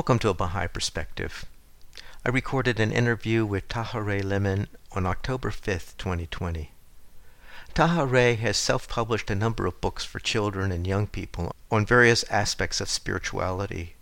[0.00, 1.44] Welcome to A Baha'i Perspective.
[2.24, 6.70] I recorded an interview with Tahirih Lemon on October 5th, 2020.
[7.74, 12.24] Tahirih has self published a number of books for children and young people on various
[12.30, 13.94] aspects of spirituality.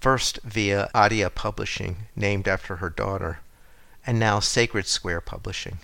[0.00, 3.40] First via Adia Publishing, named after her daughter,
[4.06, 5.80] and now Sacred Square Publishing.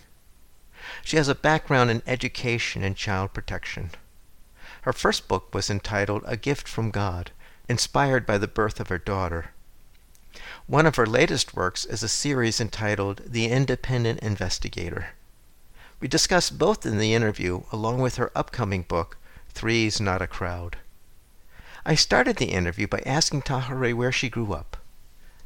[1.04, 3.90] She has a background in education and child protection.
[4.80, 7.32] Her first book was entitled A Gift from God
[7.68, 9.52] inspired by the birth of her daughter.
[10.66, 15.08] One of her latest works is a series entitled The Independent Investigator.
[16.00, 19.18] We discuss both in the interview, along with her upcoming book,
[19.50, 20.78] Three's Not a Crowd.
[21.84, 24.76] I started the interview by asking Tahirih where she grew up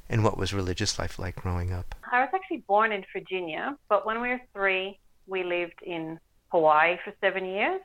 [0.09, 1.95] and what was religious life like growing up.
[2.11, 6.21] I was actually born in Virginia, but when we were three, we lived in
[6.53, 7.81] Hawaii for seven years.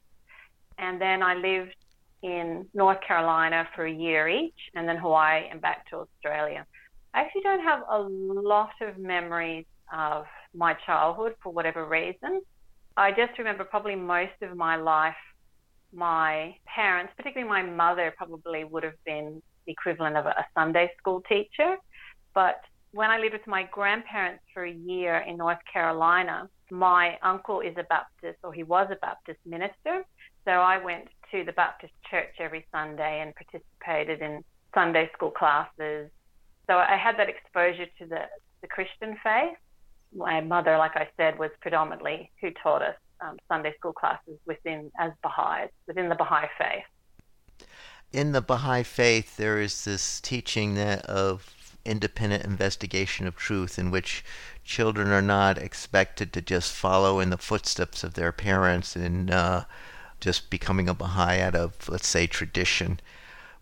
[0.78, 1.76] And then I lived
[2.22, 6.66] in North Carolina for a year each, and then Hawaii and back to Australia.
[7.14, 12.42] I actually don't have a lot of memories of my childhood for whatever reason.
[12.96, 15.16] I just remember probably most of my life,
[15.94, 21.22] my parents, particularly my mother, probably would have been the equivalent of a Sunday school
[21.28, 21.78] teacher.
[22.34, 22.62] But
[22.92, 27.76] when I lived with my grandparents for a year in North Carolina, my uncle is
[27.78, 30.06] a Baptist, or he was a Baptist minister.
[30.46, 36.10] So I went to the Baptist church every Sunday and participated in Sunday school classes.
[36.68, 38.22] So I had that exposure to the,
[38.62, 39.58] the Christian faith.
[40.16, 44.92] My mother, like I said, was predominantly who taught us um, Sunday school classes within
[45.00, 47.68] as Baha'is, within the Baha'i faith.
[48.12, 53.90] In the Baha'i faith, there is this teaching that of independent investigation of truth in
[53.90, 54.24] which
[54.64, 59.64] children are not expected to just follow in the footsteps of their parents and uh,
[60.22, 63.00] just becoming a Baha'i out of, let's say, tradition.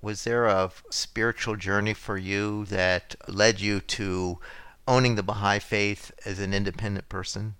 [0.01, 4.39] Was there a spiritual journey for you that led you to
[4.87, 7.55] owning the Baha'i faith as an independent person?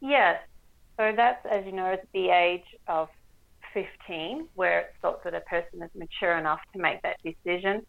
[0.00, 0.40] Yes.
[0.96, 3.08] So that's, as you know, at the age of
[3.72, 7.84] 15, where it's thought that a person is mature enough to make that decision.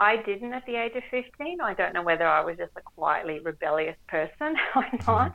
[0.00, 1.60] I didn't at the age of 15.
[1.60, 5.32] I don't know whether I was just a quietly rebellious person or not.
[5.32, 5.34] Mm-hmm.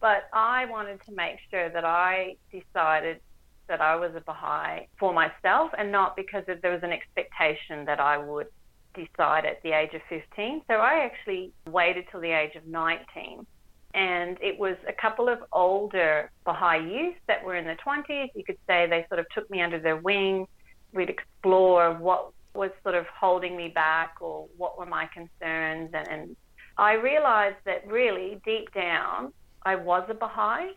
[0.00, 3.20] But I wanted to make sure that I decided
[3.68, 8.00] that I was a Baha'i for myself and not because there was an expectation that
[8.00, 8.48] I would
[8.94, 10.62] decide at the age of 15.
[10.68, 13.46] So I actually waited till the age of 19.
[13.94, 18.30] And it was a couple of older Baha'i youth that were in their 20s.
[18.34, 20.46] You could say they sort of took me under their wing.
[20.92, 25.90] We'd explore what was sort of holding me back or what were my concerns.
[25.94, 26.36] And, and
[26.76, 29.32] I realized that really deep down,
[29.62, 30.72] I was a Baha'i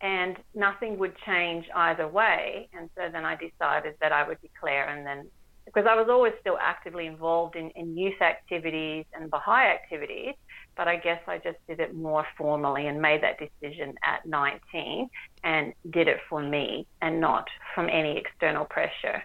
[0.00, 2.68] and nothing would change either way.
[2.76, 5.28] And so then I decided that I would declare, and then
[5.66, 10.34] because I was always still actively involved in, in youth activities and Baha'i activities,
[10.76, 15.10] but I guess I just did it more formally and made that decision at 19
[15.42, 19.24] and did it for me and not from any external pressure.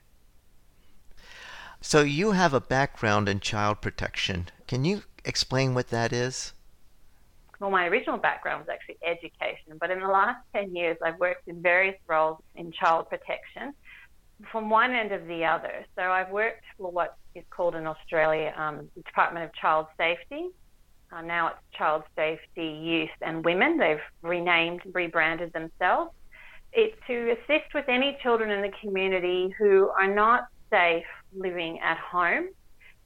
[1.79, 4.47] So you have a background in child protection.
[4.67, 6.53] Can you explain what that is?
[7.61, 11.47] Well, my original background was actually education, but in the last 10 years, I've worked
[11.47, 13.73] in various roles in child protection
[14.51, 15.85] from one end of the other.
[15.95, 20.49] So I've worked for what is called in Australia um, the Department of Child Safety.
[21.11, 23.77] Uh, now it's Child Safety Youth and Women.
[23.77, 26.09] They've renamed, rebranded themselves.
[26.73, 31.99] It's to assist with any children in the community who are not safe living at
[31.99, 32.47] home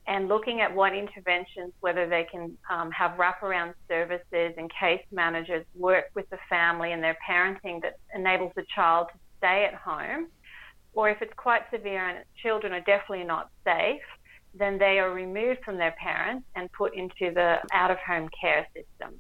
[0.08, 5.66] and looking at what interventions, whether they can um, have wraparound services and case managers
[5.76, 10.28] work with the family and their parenting that enables the child to stay at home,
[10.94, 14.02] or if it's quite severe and children are definitely not safe,
[14.54, 18.66] then they are removed from their parents and put into the out of home care
[18.74, 19.20] system.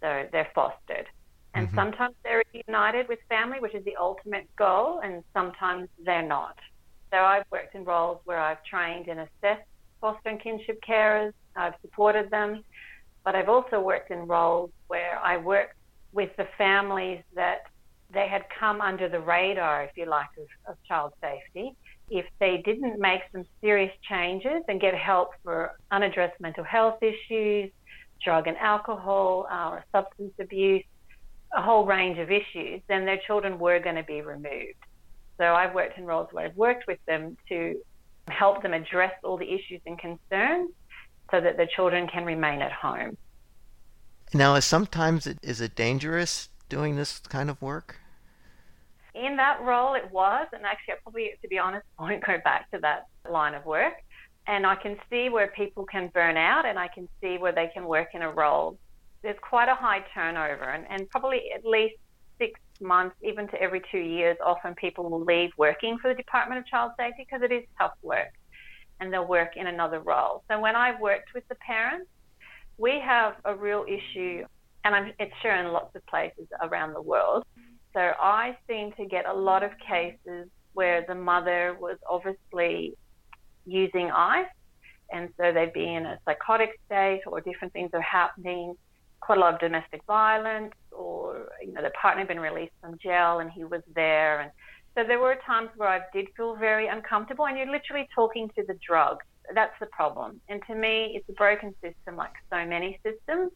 [0.00, 1.06] So they're fostered.
[1.54, 1.76] And mm-hmm.
[1.76, 6.56] sometimes they're reunited with family, which is the ultimate goal, and sometimes they're not.
[7.12, 9.68] So I've worked in roles where I've trained and assessed
[10.00, 11.32] foster and kinship carers.
[11.56, 12.62] I've supported them,
[13.24, 15.76] but I've also worked in roles where I worked
[16.12, 17.62] with the families that
[18.12, 21.74] they had come under the radar, if you like, of, of child safety.
[22.10, 27.70] if they didn't make some serious changes and get help for unaddressed mental health issues,
[28.22, 30.84] drug and alcohol, uh, or substance abuse,
[31.56, 34.78] a whole range of issues, then their children were going to be removed.
[35.38, 37.80] So I've worked in roles where I've worked with them to
[38.28, 40.70] help them address all the issues and concerns
[41.30, 43.16] so that the children can remain at home.
[44.32, 48.00] Now, sometimes it, is it dangerous doing this kind of work?
[49.14, 52.70] In that role, it was, and actually, I probably, to be honest, won't go back
[52.72, 53.94] to that line of work.
[54.46, 57.70] And I can see where people can burn out, and I can see where they
[57.72, 58.76] can work in a role.
[59.22, 61.94] There's quite a high turnover, and, and probably at least
[62.38, 66.60] six months, even to every two years, often people will leave working for the Department
[66.60, 68.28] of Child Safety because it is tough work
[69.00, 70.44] and they'll work in another role.
[70.48, 72.08] So when I've worked with the parents,
[72.78, 74.44] we have a real issue,
[74.84, 77.44] and I'm, it's sure in lots of places around the world.
[77.92, 82.94] So I seem to get a lot of cases where the mother was obviously
[83.66, 84.46] using ice,
[85.12, 88.74] and so they'd be in a psychotic state, or different things are happening.
[89.24, 92.98] Quite a lot of domestic violence, or you know, the partner had been released from
[93.02, 94.50] jail and he was there, and
[94.94, 98.64] so there were times where I did feel very uncomfortable, and you're literally talking to
[98.66, 99.18] the drug.
[99.54, 100.40] That's the problem.
[100.48, 103.50] And to me, it's a broken system, like so many systems.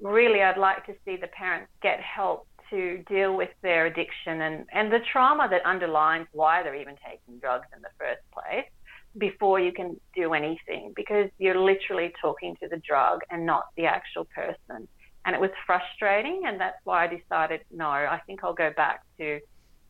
[0.00, 4.66] Really, I'd like to see the parents get help to deal with their addiction and,
[4.72, 8.66] and the trauma that underlines why they're even taking drugs in the first place
[9.18, 13.86] before you can do anything because you're literally talking to the drug and not the
[13.86, 14.88] actual person.
[15.26, 19.02] And it was frustrating, and that's why I decided no, I think I'll go back
[19.18, 19.40] to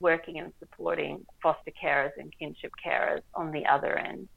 [0.00, 4.29] working and supporting foster carers and kinship carers on the other end.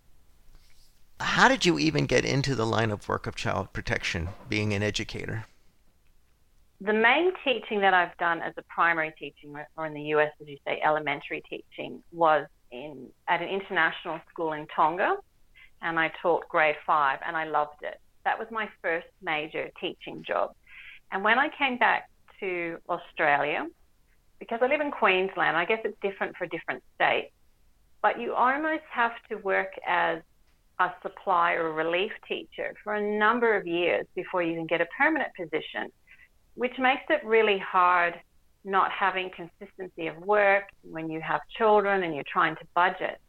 [1.22, 4.84] How did you even get into the line of work of child protection, being an
[4.84, 5.46] educator?
[6.82, 10.48] The main teaching that I've done as a primary teaching, or in the US, as
[10.48, 15.18] you say, elementary teaching, was in at an international school in Tonga,
[15.82, 18.00] and I taught grade five, and I loved it.
[18.24, 20.54] That was my first major teaching job.
[21.12, 22.10] And when I came back
[22.40, 23.68] to Australia,
[24.40, 27.34] because I live in Queensland, I guess it's different for different states,
[28.02, 30.22] but you almost have to work as
[30.80, 34.86] a supply or relief teacher for a number of years before you can get a
[34.98, 35.92] permanent position,
[36.56, 38.14] which makes it really hard
[38.64, 43.20] not having consistency of work when you have children and you're trying to budget.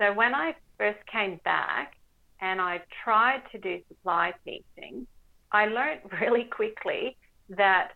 [0.00, 1.94] So when I first came back
[2.40, 5.06] and I tried to do supply teaching,
[5.50, 7.16] I learned really quickly
[7.56, 7.92] that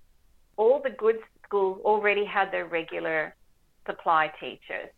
[0.56, 3.34] all the good schools already had their regular
[3.86, 4.90] supply teachers.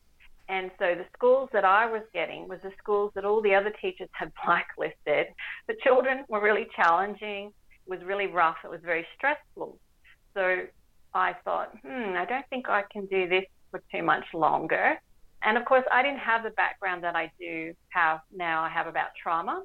[0.48, 3.72] And so the schools that I was getting was the schools that all the other
[3.82, 5.26] teachers had blacklisted.
[5.66, 7.52] The children were really challenging.
[7.86, 8.56] It was really rough.
[8.64, 9.78] It was very stressful.
[10.34, 10.62] So
[11.14, 14.98] I thought, hmm, I don't think I can do this for too much longer.
[15.42, 18.62] And of course, I didn't have the background that I do have now.
[18.62, 19.62] I have about trauma.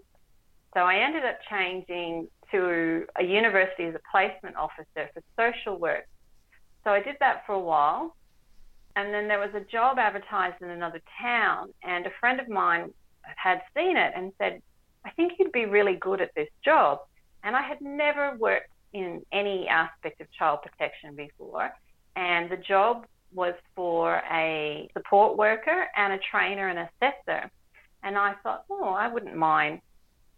[0.73, 6.07] So I ended up changing to a university as a placement officer for social work
[6.83, 8.15] so I did that for a while.
[8.95, 12.93] And then there was a job advertised in another town, and a friend of mine
[13.23, 14.61] had seen it and said,
[15.05, 16.99] I think you'd be really good at this job.
[17.43, 21.71] And I had never worked in any aspect of child protection before.
[22.15, 27.49] And the job was for a support worker and a trainer and assessor.
[28.03, 29.81] And I thought, oh, I wouldn't mind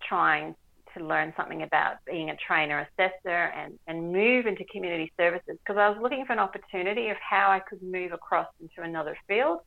[0.08, 0.56] trying
[0.98, 5.78] to learn something about being a trainer assessor and, and move into community services because
[5.78, 9.60] I was looking for an opportunity of how I could move across into another field.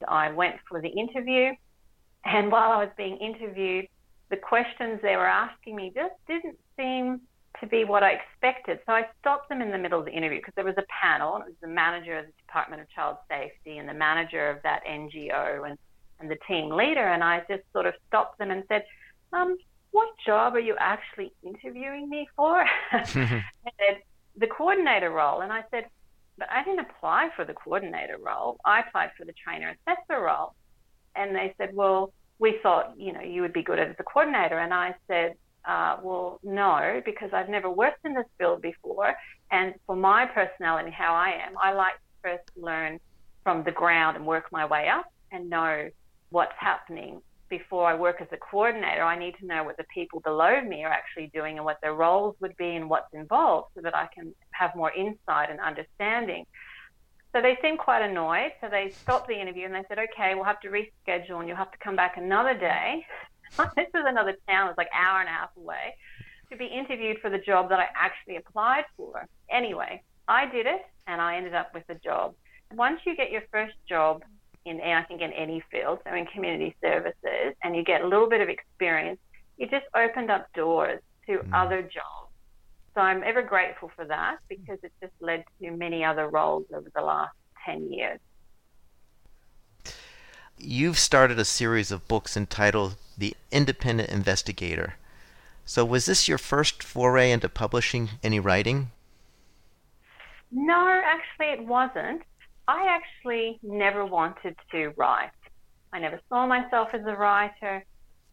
[0.00, 1.52] So I went for the interview,
[2.24, 3.86] and while I was being interviewed,
[4.30, 7.20] the questions they were asking me just didn't seem
[7.60, 8.80] to be what I expected.
[8.86, 11.36] So I stopped them in the middle of the interview because there was a panel,
[11.36, 14.80] it was the manager of the Department of Child Safety and the manager of that
[14.88, 15.78] NGO and,
[16.18, 17.06] and the team leader.
[17.06, 18.84] And I just sort of stopped them and said,
[19.32, 19.56] um,
[19.94, 22.64] what job are you actually interviewing me for?
[22.92, 23.96] and
[24.36, 25.40] the coordinator role.
[25.40, 25.84] And I said,
[26.36, 28.58] but I didn't apply for the coordinator role.
[28.64, 30.54] I applied for the trainer assessor role.
[31.14, 34.58] And they said, well, we thought, you know, you would be good as a coordinator.
[34.58, 35.34] And I said,
[35.64, 39.14] uh, well, no, because I've never worked in this field before.
[39.52, 42.98] And for my personality, how I am, I like to first learn
[43.44, 45.88] from the ground and work my way up and know
[46.30, 47.20] what's happening
[47.58, 50.84] before I work as a coordinator, I need to know what the people below me
[50.84, 54.08] are actually doing and what their roles would be and what's involved so that I
[54.14, 56.46] can have more insight and understanding.
[57.32, 58.52] So they seemed quite annoyed.
[58.60, 61.56] So they stopped the interview and they said, okay, we'll have to reschedule and you'll
[61.64, 63.06] have to come back another day.
[63.76, 65.94] this is another town, it's like an hour and a half away,
[66.50, 69.26] to be interviewed for the job that I actually applied for.
[69.50, 72.34] Anyway, I did it and I ended up with the job.
[72.72, 74.22] Once you get your first job,
[74.64, 78.28] in I think in any field, so in community services, and you get a little
[78.28, 79.18] bit of experience,
[79.58, 81.48] it just opened up doors to mm.
[81.52, 82.30] other jobs.
[82.94, 86.88] So I'm ever grateful for that because it just led to many other roles over
[86.94, 87.34] the last
[87.66, 88.20] 10 years.
[90.56, 94.94] You've started a series of books entitled The Independent Investigator.
[95.66, 98.90] So, was this your first foray into publishing any writing?
[100.52, 102.22] No, actually, it wasn't.
[102.66, 105.30] I actually never wanted to write.
[105.92, 107.84] I never saw myself as a writer.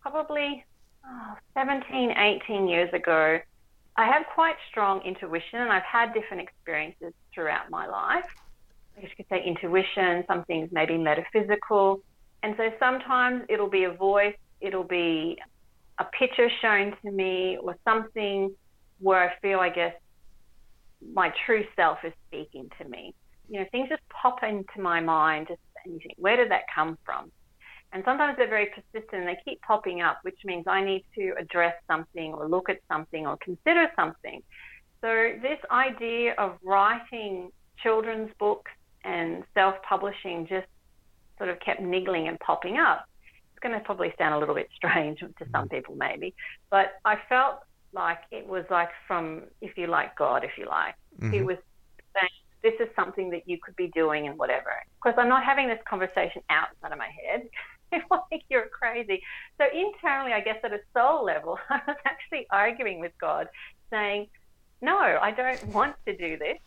[0.01, 0.65] Probably
[1.05, 3.39] oh, 17, 18 years ago,
[3.97, 8.25] I have quite strong intuition and I've had different experiences throughout my life.
[8.97, 12.01] I guess you could say intuition, some things maybe metaphysical.
[12.43, 15.37] And so sometimes it'll be a voice, it'll be
[15.99, 18.55] a picture shown to me or something
[18.99, 19.93] where I feel, I guess,
[21.13, 23.13] my true self is speaking to me.
[23.51, 26.63] You know, things just pop into my mind just, and you think, where did that
[26.73, 27.31] come from?
[27.93, 31.33] And sometimes they're very persistent and they keep popping up, which means I need to
[31.37, 34.41] address something or look at something or consider something.
[35.01, 37.51] So, this idea of writing
[37.83, 38.71] children's books
[39.03, 40.67] and self publishing just
[41.37, 43.05] sort of kept niggling and popping up.
[43.51, 45.75] It's going to probably sound a little bit strange to some mm-hmm.
[45.75, 46.33] people, maybe,
[46.69, 47.59] but I felt
[47.93, 50.95] like it was like from, if you like, God, if you like.
[51.19, 51.33] Mm-hmm.
[51.33, 51.57] He was
[52.13, 52.29] saying,
[52.63, 54.69] this is something that you could be doing and whatever.
[54.69, 57.47] Of course, I'm not having this conversation outside of my head.
[58.09, 59.21] like you're crazy.
[59.57, 63.47] So internally, I guess at a soul level, I was actually arguing with God,
[63.89, 64.27] saying,
[64.81, 66.57] no, I don't want to do this.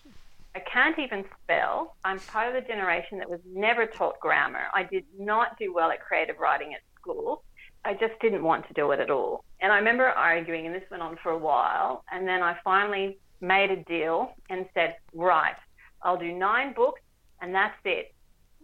[0.54, 1.96] I can't even spell.
[2.04, 4.66] I'm part of the generation that was never taught grammar.
[4.72, 7.42] I did not do well at creative writing at school.
[7.84, 9.44] I just didn't want to do it at all.
[9.60, 12.04] And I remember arguing, and this went on for a while.
[12.12, 15.56] And then I finally made a deal and said, right,
[16.04, 17.00] I'll do nine books,
[17.40, 18.14] and that's it.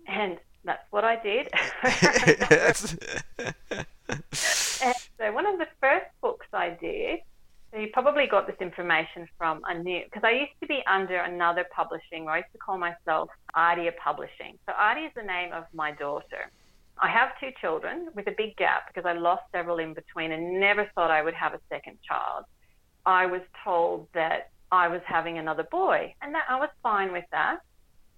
[0.06, 1.48] And that's what I did.
[4.32, 7.20] so one of the first books I did
[7.72, 11.18] so you probably got this information from a new, because I used to be under
[11.18, 14.58] another publishing, I used to call myself Adia Publishing.
[14.66, 16.50] So Adia is the name of my daughter.
[17.00, 20.58] I have two children with a big gap because I lost several in between and
[20.58, 22.44] never thought I would have a second child.
[23.06, 27.24] I was told that I was having another boy, and that I was fine with
[27.32, 27.60] that.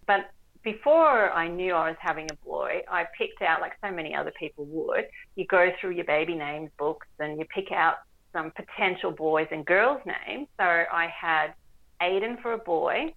[0.07, 0.31] But
[0.63, 4.33] before I knew I was having a boy, I picked out, like so many other
[4.39, 7.97] people would, you go through your baby names books and you pick out
[8.33, 10.49] some potential boys and girls names.
[10.59, 11.55] So I had
[12.01, 13.13] Aiden for a boy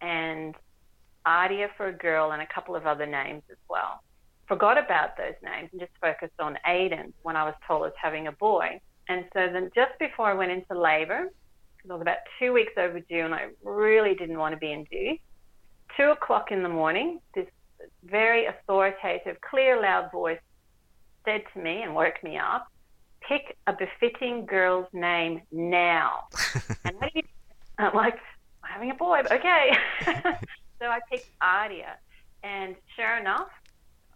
[0.00, 0.54] and
[1.24, 4.02] Adia for a girl and a couple of other names as well.
[4.48, 7.94] Forgot about those names and just focused on Aiden when I was told I was
[8.00, 8.80] having a boy.
[9.08, 11.30] And so then just before I went into labour,
[11.82, 15.22] because I was about two weeks overdue and I really didn't want to be induced,
[15.96, 17.46] two o'clock in the morning, this
[18.04, 20.38] very authoritative, clear, loud voice
[21.24, 22.66] said to me and woke me up,
[23.26, 26.24] pick a befitting girl's name now.
[26.84, 27.22] and what do you,
[27.78, 28.18] I'm like,
[28.62, 29.76] I'm having a boy, okay.
[30.80, 31.96] so I picked Adia.
[32.44, 33.48] And sure enough,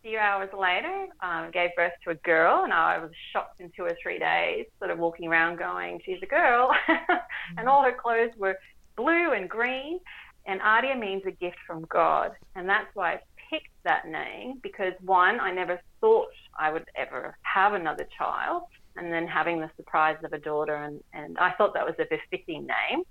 [0.07, 3.83] few hours later, um, gave birth to a girl, and I was shocked in two
[3.83, 6.71] or three days, sort of walking around going, she's a girl.
[7.59, 8.57] and all her clothes were
[8.97, 9.99] blue and green.
[10.47, 12.33] And Adia means a gift from God.
[12.55, 13.21] And that's why I
[13.51, 18.63] picked that name because one, I never thought I would ever have another child
[18.97, 20.77] and then having the surprise of a daughter.
[20.77, 23.03] And, and I thought that was a befitting name.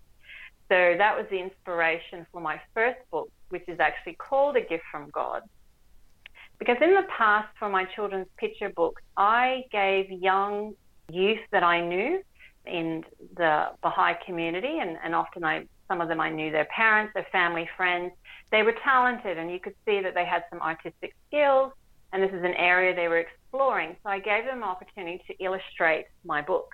[0.70, 4.84] So that was the inspiration for my first book, which is actually called A Gift
[4.92, 5.42] from God.
[6.60, 10.74] Because in the past, for my children's picture books, I gave young
[11.12, 12.22] youth that I knew
[12.66, 13.04] in
[13.36, 17.28] the Baha'i community, and, and often I, some of them I knew their parents, their
[17.32, 18.12] family, friends.
[18.52, 21.74] They were talented, and you could see that they had some artistic skills,
[22.12, 23.96] and this is an area they were exploring.
[24.04, 26.74] So I gave them an opportunity to illustrate my book.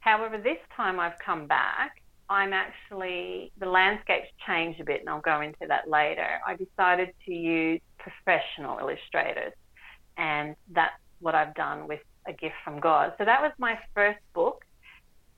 [0.00, 2.01] However, this time I've come back,
[2.32, 6.40] I'm actually, the landscape's changed a bit, and I'll go into that later.
[6.46, 9.52] I decided to use professional illustrators,
[10.16, 13.12] and that's what I've done with A Gift from God.
[13.18, 14.64] So that was my first book,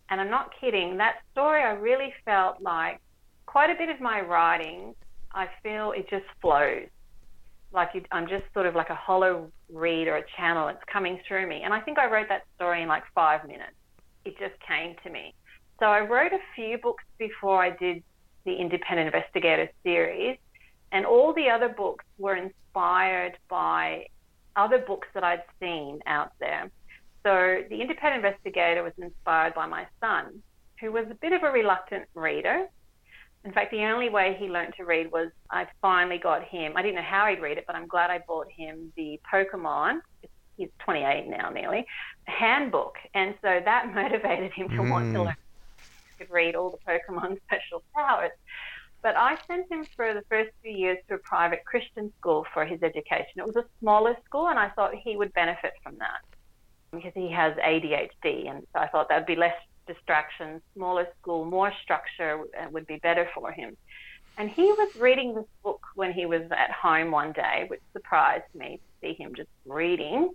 [0.09, 0.97] and I'm not kidding.
[0.99, 3.01] That story, I really felt like
[3.47, 4.95] quite a bit of my writing,
[5.33, 6.87] I feel it just flows
[7.73, 10.69] like you, I'm just sort of like a hollow reed or a channel.
[10.69, 11.63] It's coming through me.
[11.65, 13.75] And I think I wrote that story in like five minutes.
[14.25, 15.35] It just came to me.
[15.85, 18.03] So I wrote a few books before I did
[18.47, 20.38] the Independent Investigator series.
[20.93, 24.07] And all the other books were inspired by
[24.57, 26.71] other books that I'd seen out there.
[27.23, 30.43] So the Independent Investigator was inspired by my son,
[30.81, 32.67] who was a bit of a reluctant reader.
[33.45, 36.73] In fact, the only way he learned to read was I finally got him.
[36.76, 40.00] I didn't know how he'd read it, but I'm glad I bought him the Pokemon.
[40.57, 41.85] He's 28 now, nearly
[42.25, 44.91] handbook, and so that motivated him to mm.
[44.91, 45.25] want to mm.
[45.26, 45.37] learn.
[46.25, 48.33] Could read all the Pokemon special powers.
[49.02, 52.64] But I sent him for the first few years to a private Christian school for
[52.64, 53.35] his education.
[53.37, 56.23] It was a smaller school, and I thought he would benefit from that
[56.90, 61.45] because he has ADHD, and so I thought that would be less distractions, smaller school,
[61.45, 63.76] more structure uh, would be better for him.
[64.38, 68.45] And he was reading this book when he was at home one day, which surprised
[68.54, 70.31] me to see him just reading.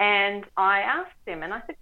[0.00, 1.76] And I asked him, and I said,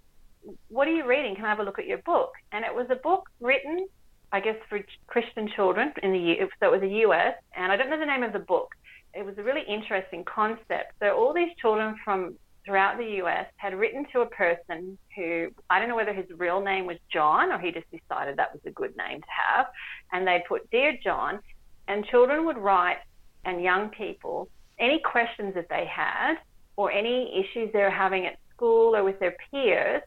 [0.69, 1.35] What are you reading?
[1.35, 2.31] Can I have a look at your book?
[2.51, 3.87] And it was a book written,
[4.31, 6.49] I guess, for Christian children in the U.
[6.59, 8.73] so it was the US, and I don't know the name of the book.
[9.13, 10.93] It was a really interesting concept.
[10.99, 12.35] So all these children from
[12.65, 16.61] throughout the US had written to a person who I don't know whether his real
[16.61, 19.67] name was John or he just decided that was a good name to have.
[20.11, 21.39] And they put, Dear John,
[21.87, 22.97] and children would write,
[23.45, 26.35] and young people, any questions that they had
[26.75, 30.03] or any issues they were having at school or with their peers.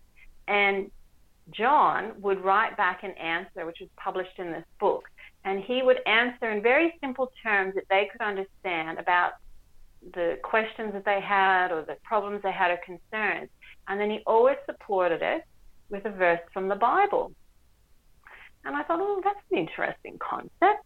[0.51, 0.91] And
[1.53, 5.05] John would write back an answer, which was published in this book.
[5.45, 9.35] And he would answer in very simple terms that they could understand about
[10.15, 13.49] the questions that they had or the problems they had or concerns.
[13.89, 15.45] And then he always supported it
[15.89, 17.33] with a verse from the Bible.
[18.65, 20.85] And I thought, oh, that's an interesting concept.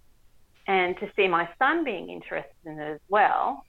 [0.66, 3.64] And to see my son being interested in it as well,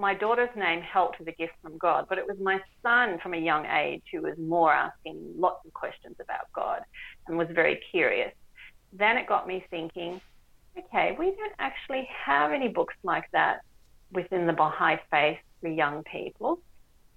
[0.00, 3.34] my daughter's name helped with a gift from God, but it was my son from
[3.34, 6.80] a young age who was more asking lots of questions about God
[7.26, 8.32] and was very curious.
[8.94, 10.20] Then it got me thinking,
[10.78, 13.60] okay, we don't actually have any books like that
[14.10, 16.60] within the Baha'i faith for young people,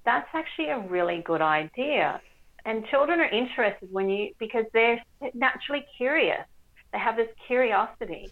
[0.05, 2.19] that's actually a really good idea.
[2.65, 5.01] And children are interested when you, because they're
[5.33, 6.45] naturally curious.
[6.91, 8.29] They have this curiosity.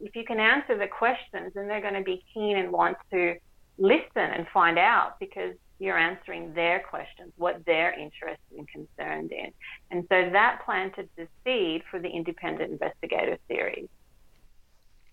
[0.00, 3.36] If you can answer the questions, then they're going to be keen and want to
[3.78, 9.52] listen and find out because you're answering their questions, what they're interested and concerned in.
[9.90, 13.88] And so that planted the seed for the independent investigator series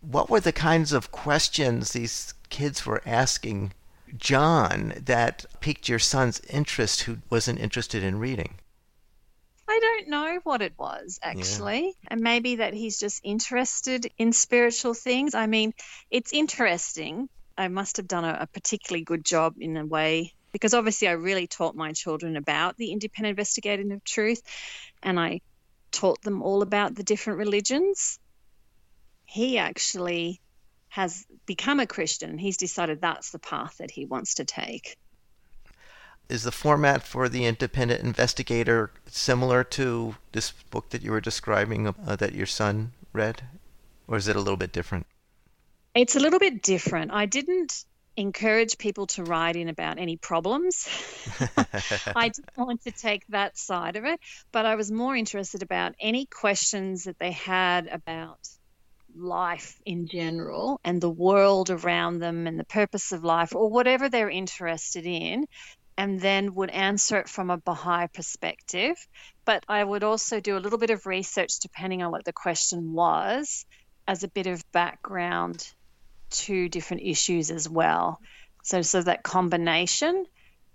[0.02, 3.72] what were the kinds of questions these kids were asking
[4.18, 8.56] John that piqued your son's interest who wasn't interested in reading?
[9.70, 11.86] I don't know what it was actually.
[11.86, 12.08] Yeah.
[12.10, 15.34] And maybe that he's just interested in spiritual things.
[15.34, 15.74] I mean,
[16.10, 17.30] it's interesting.
[17.62, 21.14] I must have done a, a particularly good job in a way because obviously I
[21.14, 24.42] really taught my children about the independent investigating of truth
[25.02, 25.42] and I
[25.92, 28.20] taught them all about the different religions
[29.32, 30.42] he actually
[30.90, 32.38] has become a Christian.
[32.38, 34.98] He's decided that's the path that he wants to take.
[36.28, 41.88] Is the format for the independent investigator similar to this book that you were describing
[41.88, 43.44] uh, that your son read?
[44.06, 45.06] Or is it a little bit different?
[45.94, 47.12] It's a little bit different.
[47.12, 47.84] I didn't
[48.16, 50.88] encourage people to write in about any problems.
[52.16, 54.20] I didn't want to take that side of it,
[54.54, 58.40] but I was more interested about any questions that they had about
[59.14, 64.08] life in general and the world around them and the purpose of life or whatever
[64.08, 65.46] they're interested in
[65.98, 68.96] and then would answer it from a Baha'i perspective.
[69.44, 72.94] But I would also do a little bit of research depending on what the question
[72.94, 73.66] was
[74.08, 75.74] as a bit of background
[76.32, 78.20] to different issues as well.
[78.64, 80.26] So, so that combination,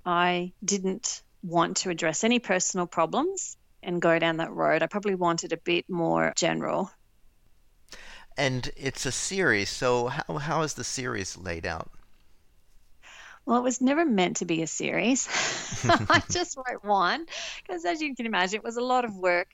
[0.04, 4.82] I didn't want to address any personal problems and go down that road.
[4.82, 6.90] I probably wanted a bit more general
[8.36, 9.70] and it's a series.
[9.70, 11.90] So how how is the series laid out?
[13.44, 15.28] Well, it was never meant to be a series.
[15.84, 17.26] I just wrote one
[17.62, 19.48] because, as you can imagine, it was a lot of work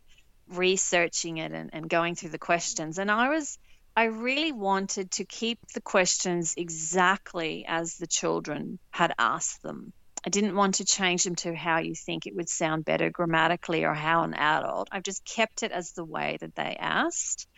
[0.49, 2.99] researching it and, and going through the questions.
[2.99, 3.59] And I was,
[3.95, 9.93] I really wanted to keep the questions exactly as the children had asked them.
[10.25, 13.85] I didn't want to change them to how you think it would sound better grammatically
[13.85, 14.89] or how an adult.
[14.93, 17.49] I've just kept it as the way that they asked.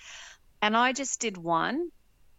[0.63, 1.91] And I just did one.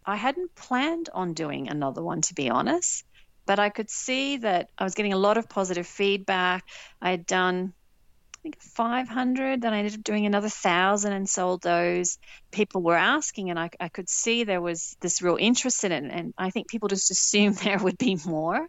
[0.06, 3.06] I hadn't planned on doing another one, to be honest,
[3.46, 6.64] but I could see that I was getting a lot of positive feedback.
[7.02, 7.74] I had done,
[8.46, 12.20] think, 500, then I ended up doing another 1,000 and sold those.
[12.52, 16.04] People were asking, and I, I could see there was this real interest in it.
[16.04, 18.68] And I think people just assumed there would be more.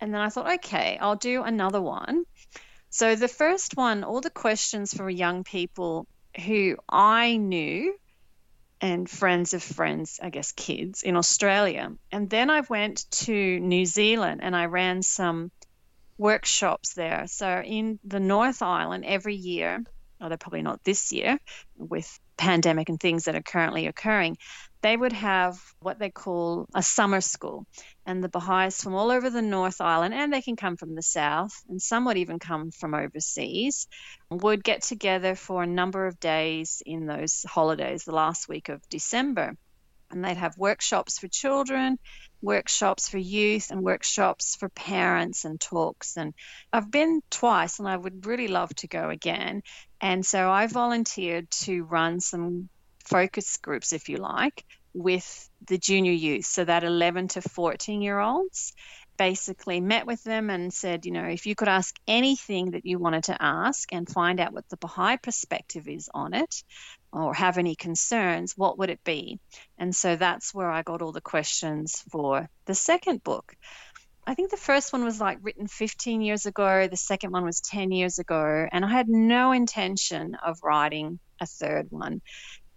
[0.00, 2.24] And then I thought, okay, I'll do another one.
[2.90, 6.06] So the first one, all the questions for young people
[6.44, 7.94] who I knew
[8.80, 11.92] and friends of friends, I guess kids in Australia.
[12.10, 15.52] And then I went to New Zealand and I ran some
[16.18, 17.24] workshops there.
[17.26, 21.38] So in the North Island every year, oh, although probably not this year
[21.76, 24.36] with pandemic and things that are currently occurring,
[24.82, 27.66] they would have what they call a summer school.
[28.06, 31.02] And the Baha'is from all over the North Island, and they can come from the
[31.02, 33.86] South, and some would even come from overseas,
[34.30, 38.86] would get together for a number of days in those holidays, the last week of
[38.88, 39.56] December.
[40.10, 41.98] And they'd have workshops for children,
[42.40, 46.16] workshops for youth, and workshops for parents and talks.
[46.16, 46.34] And
[46.72, 49.62] I've been twice, and I would really love to go again.
[50.00, 52.68] And so I volunteered to run some
[53.04, 58.20] focus groups, if you like, with the junior youth, so that 11 to 14 year
[58.20, 58.72] olds.
[59.16, 62.98] Basically, met with them and said, you know, if you could ask anything that you
[62.98, 66.64] wanted to ask and find out what the Baha'i perspective is on it
[67.14, 69.38] or have any concerns, what would it be?
[69.78, 73.54] And so that's where I got all the questions for the second book.
[74.26, 77.60] I think the first one was like written 15 years ago, the second one was
[77.60, 82.22] 10 years ago, and I had no intention of writing a third one.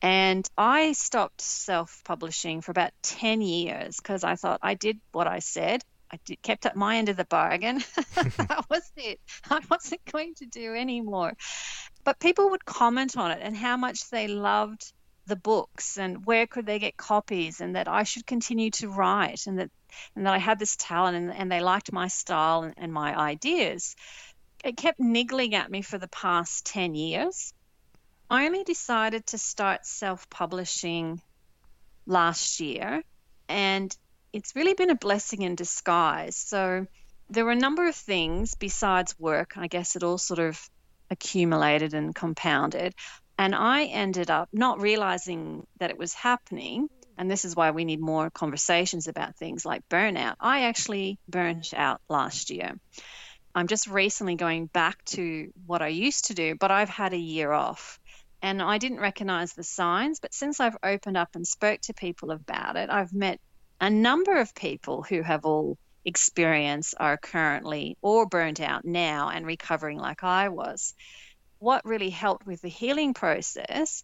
[0.02, 5.28] And I stopped self publishing for about 10 years because I thought I did what
[5.28, 5.84] I said.
[6.12, 7.78] I did, kept up my end of the bargain.
[8.16, 9.20] that was it.
[9.50, 11.34] I wasn't going to do any more.
[12.08, 14.94] But people would comment on it and how much they loved
[15.26, 19.46] the books and where could they get copies and that I should continue to write
[19.46, 19.72] and that
[20.16, 23.14] and that I had this talent and, and they liked my style and, and my
[23.14, 23.98] ideas.
[24.64, 27.54] It kept niggling at me for the past 10 years.
[28.30, 31.22] I only decided to start self publishing
[32.06, 33.04] last year,
[33.50, 33.94] and
[34.32, 36.38] it's really been a blessing in disguise.
[36.38, 36.88] So,
[37.30, 39.58] there were a number of things besides work.
[39.58, 40.70] I guess it all sort of
[41.10, 42.94] accumulated and compounded.
[43.38, 46.90] And I ended up not realizing that it was happening.
[47.18, 50.36] And this is why we need more conversations about things like burnout.
[50.40, 52.80] I actually burnt out last year.
[53.56, 57.18] I'm just recently going back to what I used to do, but I've had a
[57.18, 58.00] year off
[58.42, 60.20] and I didn't recognize the signs.
[60.20, 63.40] But since I've opened up and spoke to people about it, I've met
[63.82, 69.46] a number of people who have all experienced, are currently or burnt out now and
[69.46, 70.96] recovering like I was.
[71.60, 74.04] What really helped with the healing process,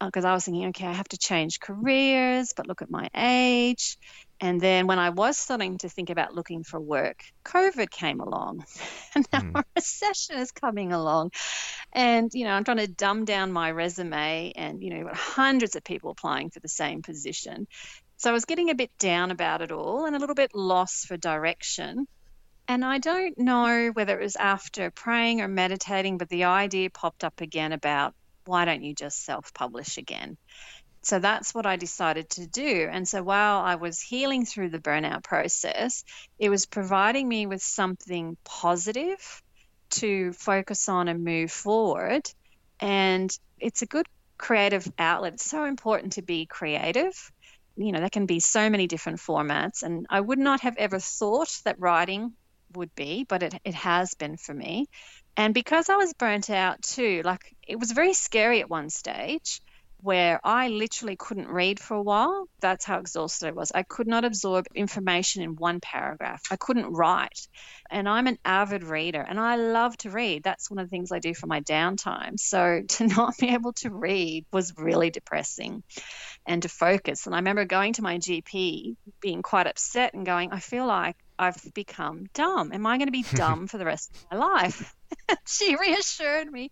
[0.00, 3.08] because uh, I was thinking, okay, I have to change careers, but look at my
[3.16, 3.98] age.
[4.40, 8.64] And then when I was starting to think about looking for work, COVID came along.
[9.14, 9.60] And now mm.
[9.60, 11.32] a recession is coming along.
[11.94, 15.82] And, you know, I'm trying to dumb down my resume and, you know, hundreds of
[15.82, 17.66] people applying for the same position.
[18.18, 21.06] So I was getting a bit down about it all and a little bit lost
[21.06, 22.06] for direction.
[22.66, 27.22] And I don't know whether it was after praying or meditating, but the idea popped
[27.22, 30.36] up again about why don't you just self publish again?
[31.02, 32.88] So that's what I decided to do.
[32.90, 36.04] And so while I was healing through the burnout process,
[36.40, 39.42] it was providing me with something positive
[39.90, 42.28] to focus on and move forward.
[42.80, 44.06] And it's a good
[44.38, 45.34] creative outlet.
[45.34, 47.14] It's so important to be creative.
[47.78, 49.82] You know, that can be so many different formats.
[49.82, 52.32] And I would not have ever thought that writing
[52.74, 54.86] would be, but it, it has been for me.
[55.36, 59.62] And because I was burnt out too, like it was very scary at one stage
[60.00, 62.46] where I literally couldn't read for a while.
[62.60, 63.72] That's how exhausted I was.
[63.74, 66.42] I could not absorb information in one paragraph.
[66.50, 67.48] I couldn't write.
[67.90, 70.44] And I'm an avid reader and I love to read.
[70.44, 72.38] That's one of the things I do for my downtime.
[72.38, 75.82] So to not be able to read was really depressing
[76.46, 77.26] and to focus.
[77.26, 81.16] And I remember going to my GP being quite upset and going, I feel like
[81.38, 82.72] I've become dumb.
[82.72, 84.94] Am I going to be dumb for the rest of my life?
[85.46, 86.70] she reassured me.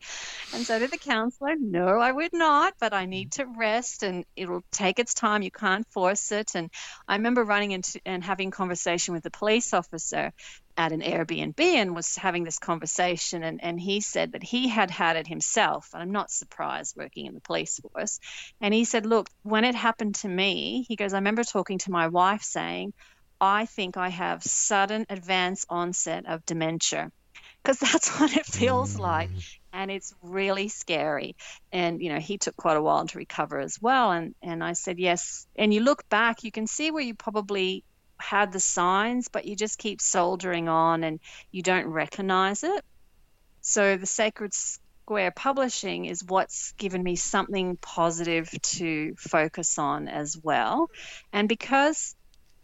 [0.55, 1.55] And so did the counselor.
[1.59, 5.42] No, I would not, but I need to rest and it'll take its time.
[5.42, 6.55] You can't force it.
[6.55, 6.70] And
[7.09, 10.33] I remember running into and having conversation with the police officer
[10.76, 13.42] at an Airbnb and was having this conversation.
[13.42, 15.90] And, and he said that he had had it himself.
[15.92, 18.20] And I'm not surprised working in the police force.
[18.61, 21.90] And he said, Look, when it happened to me, he goes, I remember talking to
[21.90, 22.92] my wife saying,
[23.40, 27.12] I think I have sudden advanced onset of dementia
[27.62, 29.59] because that's what it feels like mm.
[29.72, 31.37] and it's really scary.
[31.72, 34.72] And you know he took quite a while to recover as well and and I
[34.72, 35.46] said yes.
[35.57, 37.85] And you look back you can see where you probably
[38.18, 41.20] had the signs but you just keep soldiering on and
[41.51, 42.85] you don't recognize it.
[43.61, 50.37] So the sacred square publishing is what's given me something positive to focus on as
[50.37, 50.90] well.
[51.33, 52.16] And because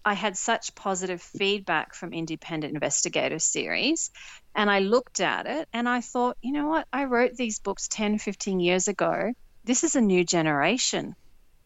[0.05, 4.11] I had such positive feedback from Independent Investigator series.
[4.55, 6.87] And I looked at it and I thought, you know what?
[6.93, 9.33] I wrote these books 10, 15 years ago.
[9.65, 11.15] This is a new generation.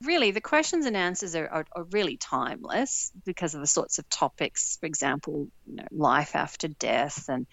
[0.03, 4.09] Really, the questions and answers are, are, are really timeless because of the sorts of
[4.11, 7.47] topics, for example, you know, life after death and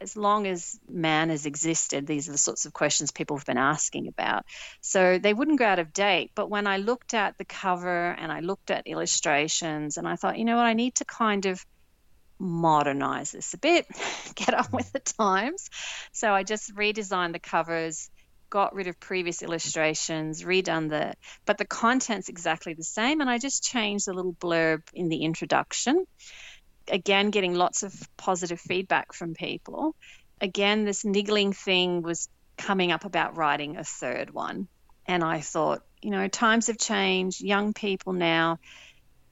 [0.00, 3.58] as long as man has existed, these are the sorts of questions people have been
[3.58, 4.44] asking about.
[4.80, 6.32] So they wouldn't go out of date.
[6.34, 10.38] But when I looked at the cover and I looked at illustrations, and I thought,
[10.38, 11.64] you know what, I need to kind of
[12.38, 13.86] modernize this a bit,
[14.34, 15.68] get on with the times.
[16.12, 18.10] So I just redesigned the covers,
[18.48, 23.20] got rid of previous illustrations, redone the, but the content's exactly the same.
[23.20, 26.06] And I just changed a little blurb in the introduction
[26.88, 29.94] again getting lots of positive feedback from people.
[30.40, 34.68] Again, this niggling thing was coming up about writing a third one.
[35.06, 37.40] And I thought, you know, times have changed.
[37.40, 38.58] Young people now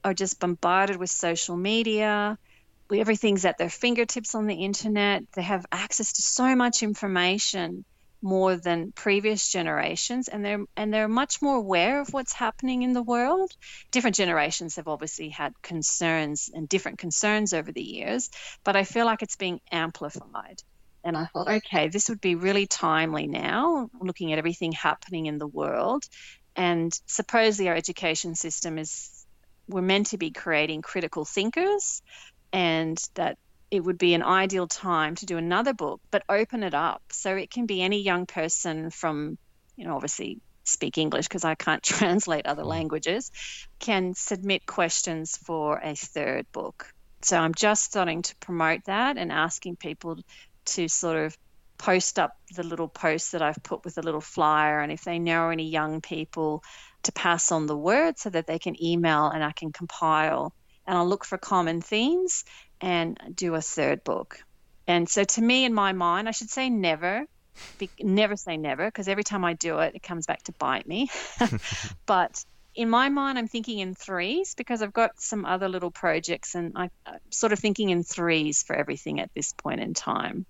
[0.03, 2.37] are just bombarded with social media.
[2.91, 5.23] Everything's at their fingertips on the internet.
[5.33, 7.85] They have access to so much information
[8.21, 12.93] more than previous generations and they're and they're much more aware of what's happening in
[12.93, 13.51] the world.
[13.91, 18.29] Different generations have obviously had concerns and different concerns over the years
[18.63, 20.61] but i feel like it's being amplified.
[21.03, 25.37] And i thought okay this would be really timely now looking at everything happening in
[25.37, 26.03] the world.
[26.55, 29.25] And supposedly our education system is
[29.67, 32.01] we're meant to be creating critical thinkers
[32.51, 33.37] and that
[33.71, 37.35] it would be an ideal time to do another book, but open it up so
[37.35, 39.37] it can be any young person from,
[39.75, 42.67] you know, obviously speak English because I can't translate other mm.
[42.67, 43.31] languages,
[43.79, 46.93] can submit questions for a third book.
[47.21, 50.17] So I'm just starting to promote that and asking people
[50.65, 51.37] to sort of
[51.77, 54.79] post up the little posts that I've put with a little flyer.
[54.79, 56.63] And if they know any young people,
[57.03, 60.53] to pass on the word so that they can email and I can compile.
[60.85, 62.43] And I'll look for common themes
[62.81, 64.39] and do a third book.
[64.87, 67.25] And so, to me, in my mind, I should say never,
[67.77, 70.87] be, never say never, because every time I do it, it comes back to bite
[70.87, 71.09] me.
[72.05, 72.43] but
[72.75, 76.73] in my mind, I'm thinking in threes because I've got some other little projects, and
[76.75, 80.45] I, I'm sort of thinking in threes for everything at this point in time.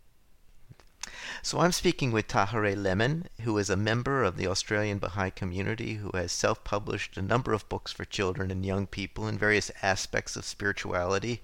[1.41, 5.95] So I'm speaking with Tahirih Lemon, who is a member of the Australian Baha'i community
[5.95, 9.71] who has self published a number of books for children and young people in various
[9.81, 11.41] aspects of spirituality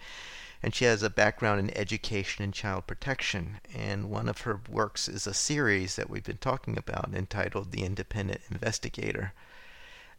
[0.66, 3.60] and she has a background in education and child protection.
[3.72, 7.84] And one of her works is a series that we've been talking about entitled The
[7.84, 9.34] Independent Investigator.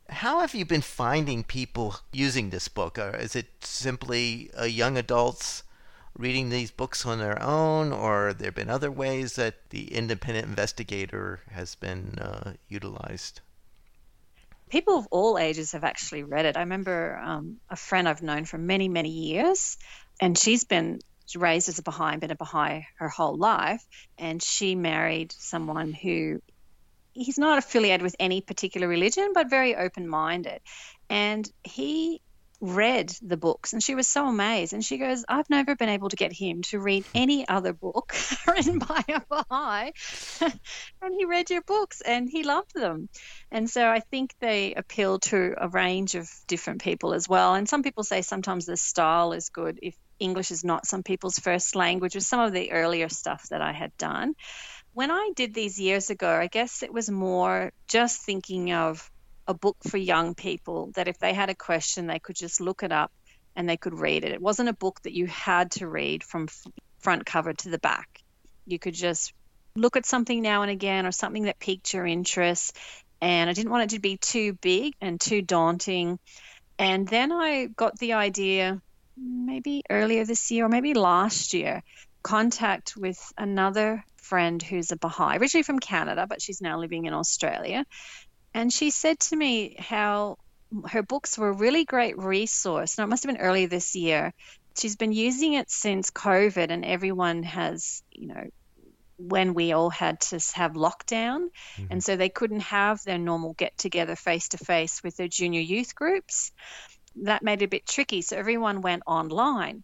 [0.09, 2.97] How have you been finding people using this book?
[2.97, 5.65] Or is it simply uh, young adults
[6.17, 11.41] reading these books on their own, or there been other ways that the independent investigator
[11.51, 13.41] has been uh, utilized?
[14.71, 16.57] People of all ages have actually read it.
[16.57, 19.77] I remember um, a friend I've known for many, many years
[20.21, 21.01] and she's been
[21.35, 23.85] raised as a Baha'i, been a Baha'i her whole life,
[24.19, 26.41] and she married someone who
[27.13, 30.61] he's not affiliated with any particular religion, but very open minded.
[31.09, 32.21] And he
[32.61, 34.73] read the books and she was so amazed.
[34.73, 38.15] And she goes i've never been able to get him to read any other book
[38.47, 39.93] written by a baha'i
[41.03, 43.09] and he read your books and he loved them.
[43.51, 47.55] And so i think they appeal to a range of different people as well.
[47.55, 51.39] And some people say sometimes the style is good if English is not some people's
[51.39, 54.35] first language, was some of the earlier stuff that I had done.
[54.93, 59.11] When I did these years ago, I guess it was more just thinking of
[59.47, 62.83] a book for young people that if they had a question, they could just look
[62.83, 63.13] it up
[63.55, 64.33] and they could read it.
[64.33, 66.49] It wasn't a book that you had to read from
[66.99, 68.23] front cover to the back.
[68.67, 69.33] You could just
[69.75, 72.77] look at something now and again or something that piqued your interest.
[73.21, 76.19] And I didn't want it to be too big and too daunting.
[76.79, 78.83] And then I got the idea
[79.17, 81.83] maybe earlier this year or maybe last year,
[82.23, 87.15] contact with another friend who's a Baha'i, originally from Canada, but she's now living in
[87.15, 87.87] Australia.
[88.53, 90.39] And she said to me how
[90.89, 92.99] her books were a really great resource.
[92.99, 94.33] Now, it must have been earlier this year.
[94.77, 98.51] She's been using it since COVID, and everyone has, you know,
[99.19, 101.49] when we all had to have lockdown.
[101.77, 101.87] Mm-hmm.
[101.91, 105.61] And so they couldn't have their normal get together face to face with their junior
[105.61, 106.53] youth groups
[107.23, 108.23] that made it a bit tricky.
[108.23, 109.83] So everyone went online.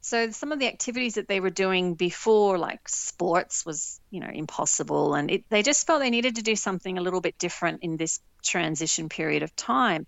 [0.00, 4.30] So some of the activities that they were doing before, like sports, was you know
[4.32, 7.82] impossible, and it, they just felt they needed to do something a little bit different
[7.82, 10.06] in this transition period of time.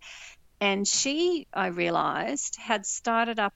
[0.61, 3.55] And she, I realized, had started up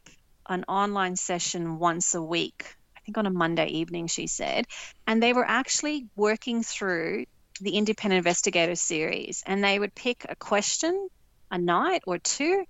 [0.48, 2.75] an online session once a week.
[2.96, 4.66] I think on a Monday evening, she said,
[5.07, 7.27] and they were actually working through
[7.61, 11.09] the Independent Investigator series, and they would pick a question
[11.52, 12.64] a night or two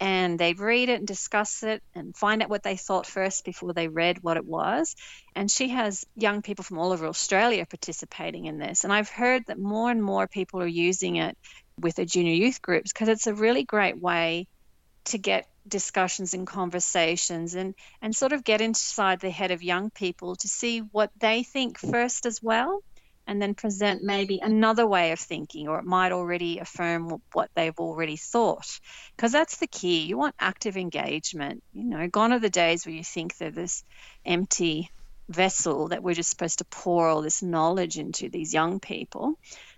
[0.00, 3.72] and they'd read it and discuss it and find out what they thought first before
[3.72, 4.94] they read what it was.
[5.34, 8.84] And she has young people from all over Australia participating in this.
[8.84, 11.36] And I've heard that more and more people are using it
[11.80, 14.46] with their junior youth groups because it's a really great way
[15.06, 19.90] to get discussions and conversations and and sort of get inside the head of young
[19.90, 22.82] people to see what they think first as well
[23.28, 27.78] and then present maybe another way of thinking, or it might already affirm what they've
[27.78, 28.80] already thought.
[29.14, 30.06] Because that's the key.
[30.06, 31.62] You want active engagement.
[31.74, 33.84] You know, gone are the days where you think they're this
[34.24, 34.90] empty
[35.28, 39.34] vessel that we're just supposed to pour all this knowledge into these young people.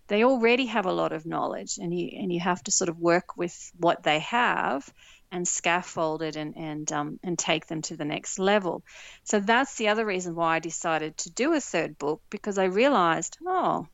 [0.06, 2.98] They already have a lot of knowledge, and you and you have to sort of
[2.98, 4.88] work with what they have
[5.32, 8.82] and scaffold it and and um, and take them to the next level.
[9.24, 12.64] So that's the other reason why I decided to do a third book because I
[12.64, 13.86] realized, oh,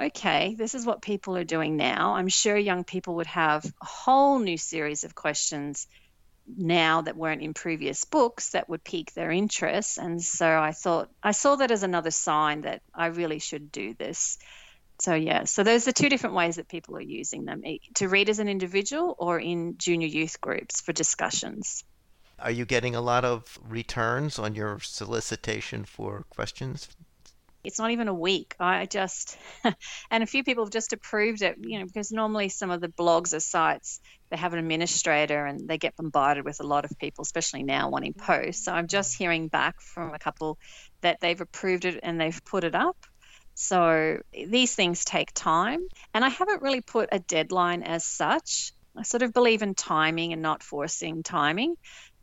[0.00, 2.14] okay, this is what people are doing now.
[2.14, 5.86] I'm sure young people would have a whole new series of questions
[6.56, 9.98] now that weren't in previous books that would pique their interest.
[9.98, 13.94] And so I thought I saw that as another sign that I really should do
[13.94, 14.38] this
[15.00, 15.44] so yeah.
[15.44, 17.62] So those are two different ways that people are using them
[17.94, 21.84] to read as an individual or in junior youth groups for discussions.
[22.38, 26.88] Are you getting a lot of returns on your solicitation for questions?
[27.62, 28.56] It's not even a week.
[28.58, 29.36] I just
[30.10, 32.88] and a few people have just approved it you know because normally some of the
[32.88, 36.98] blogs or sites they have an administrator and they get bombarded with a lot of
[36.98, 38.64] people especially now wanting posts.
[38.64, 40.58] So i'm just hearing back from a couple
[41.02, 42.96] that they've approved it and they've put it up
[43.60, 45.86] so these things take time.
[46.14, 48.72] And I haven't really put a deadline as such.
[48.96, 51.76] I sort of believe in timing and not forcing timing.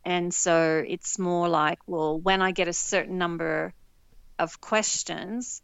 [0.04, 3.72] And so it's more like, well, when I get a certain number
[4.36, 5.62] of questions,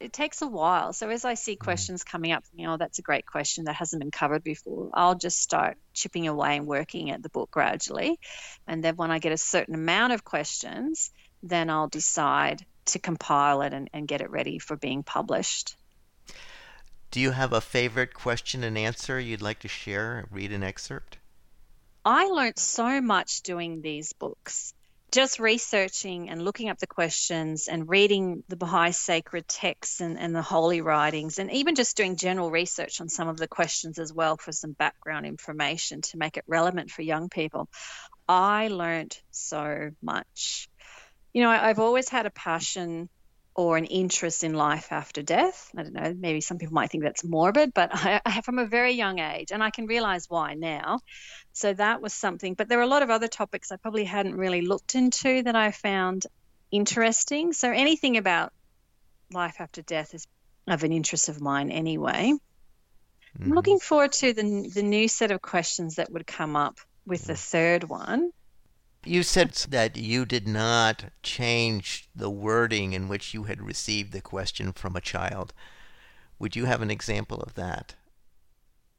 [0.00, 0.94] it takes a while.
[0.94, 1.64] So as I see mm-hmm.
[1.64, 4.88] questions coming up, you know, that's a great question that hasn't been covered before.
[4.94, 8.18] I'll just start chipping away and working at the book gradually.
[8.66, 11.10] And then when I get a certain amount of questions,
[11.42, 15.76] then I'll decide to compile it and, and get it ready for being published.
[17.10, 20.26] Do you have a favorite question and answer you'd like to share?
[20.30, 21.18] Read an excerpt?
[22.04, 24.74] I learned so much doing these books.
[25.12, 30.34] Just researching and looking up the questions and reading the Baha'i sacred texts and, and
[30.34, 34.12] the holy writings, and even just doing general research on some of the questions as
[34.12, 37.68] well for some background information to make it relevant for young people.
[38.28, 40.68] I learned so much
[41.36, 43.10] you know, I, have always had a passion
[43.54, 45.70] or an interest in life after death.
[45.76, 48.64] I don't know, maybe some people might think that's morbid, but I, I, from a
[48.64, 51.00] very young age, and I can realize why now.
[51.52, 52.54] So that was something.
[52.54, 55.54] But there are a lot of other topics I probably hadn't really looked into that
[55.54, 56.24] I found
[56.70, 57.52] interesting.
[57.52, 58.54] So anything about
[59.30, 60.26] life after death is
[60.66, 62.32] of an interest of mine anyway.
[62.32, 63.44] Mm-hmm.
[63.44, 67.26] I'm looking forward to the the new set of questions that would come up with
[67.26, 68.30] the third one.
[69.06, 74.20] You said that you did not change the wording in which you had received the
[74.20, 75.54] question from a child.
[76.40, 77.94] Would you have an example of that?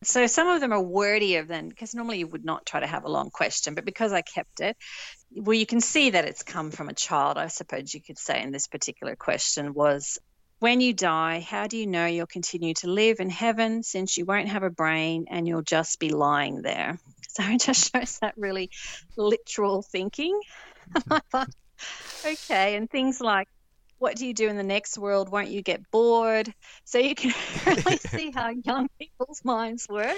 [0.04, 3.04] So some of them are wordier than because normally you would not try to have
[3.04, 4.78] a long question, but because I kept it,
[5.36, 7.38] well, you can see that it's come from a child.
[7.38, 10.20] I suppose you could say in this particular question was,
[10.60, 14.24] when you die, how do you know you'll continue to live in heaven since you
[14.24, 16.98] won't have a brain and you'll just be lying there?
[17.38, 18.72] So it just shows that really
[19.16, 20.40] literal thinking.
[21.12, 21.50] I thought,
[22.26, 23.48] okay, and things like,
[24.00, 25.30] what do you do in the next world?
[25.30, 26.52] Won't you get bored?
[26.86, 27.36] So you can
[27.68, 30.18] really see how young people's minds work.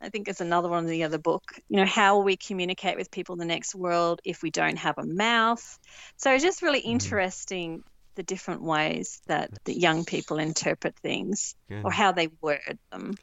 [0.00, 1.42] I think it's another one in the other book.
[1.68, 4.78] You know, how will we communicate with people in the next world if we don't
[4.78, 5.80] have a mouth?
[6.16, 6.92] So it's just really mm-hmm.
[6.92, 7.82] interesting
[8.14, 11.84] the different ways that the young people interpret things Good.
[11.84, 13.16] or how they word them.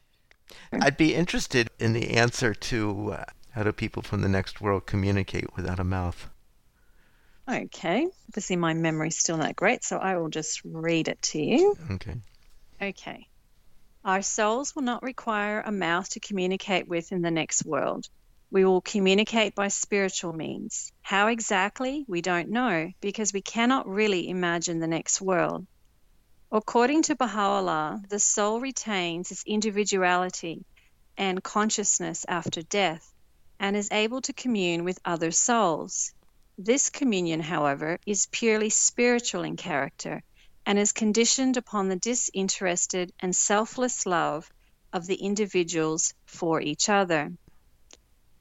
[0.72, 4.86] I'd be interested in the answer to uh, how do people from the next world
[4.86, 6.30] communicate without a mouth?
[7.50, 8.08] Okay.
[8.30, 11.76] Obviously, my memory's still not great, so I will just read it to you.
[11.92, 12.16] Okay.
[12.82, 13.28] Okay.
[14.04, 18.08] Our souls will not require a mouth to communicate with in the next world.
[18.52, 20.92] We will communicate by spiritual means.
[21.02, 25.66] How exactly, we don't know, because we cannot really imagine the next world.
[26.50, 30.64] According to Baha'u'llah, the soul retains its individuality
[31.18, 33.14] and consciousness after death
[33.60, 36.14] and is able to commune with other souls.
[36.58, 40.24] This communion, however, is purely spiritual in character
[40.66, 44.50] and is conditioned upon the disinterested and selfless love
[44.94, 47.34] of the individuals for each other.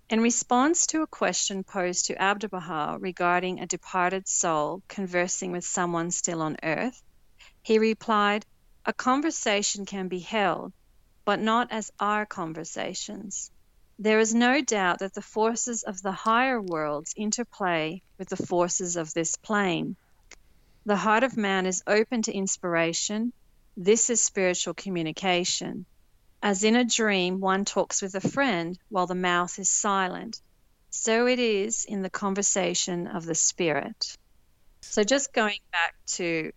[0.08, 5.64] In response to a question posed to Abdu'l Baha regarding a departed soul conversing with
[5.64, 7.02] someone still on earth,
[7.66, 8.46] he replied,
[8.84, 10.72] A conversation can be held,
[11.24, 13.50] but not as our conversations.
[13.98, 18.94] There is no doubt that the forces of the higher worlds interplay with the forces
[18.94, 19.96] of this plane.
[20.84, 23.32] The heart of man is open to inspiration.
[23.76, 25.86] This is spiritual communication.
[26.40, 30.40] As in a dream, one talks with a friend while the mouth is silent,
[30.90, 34.16] so it is in the conversation of the spirit.
[34.82, 36.52] So, just going back to,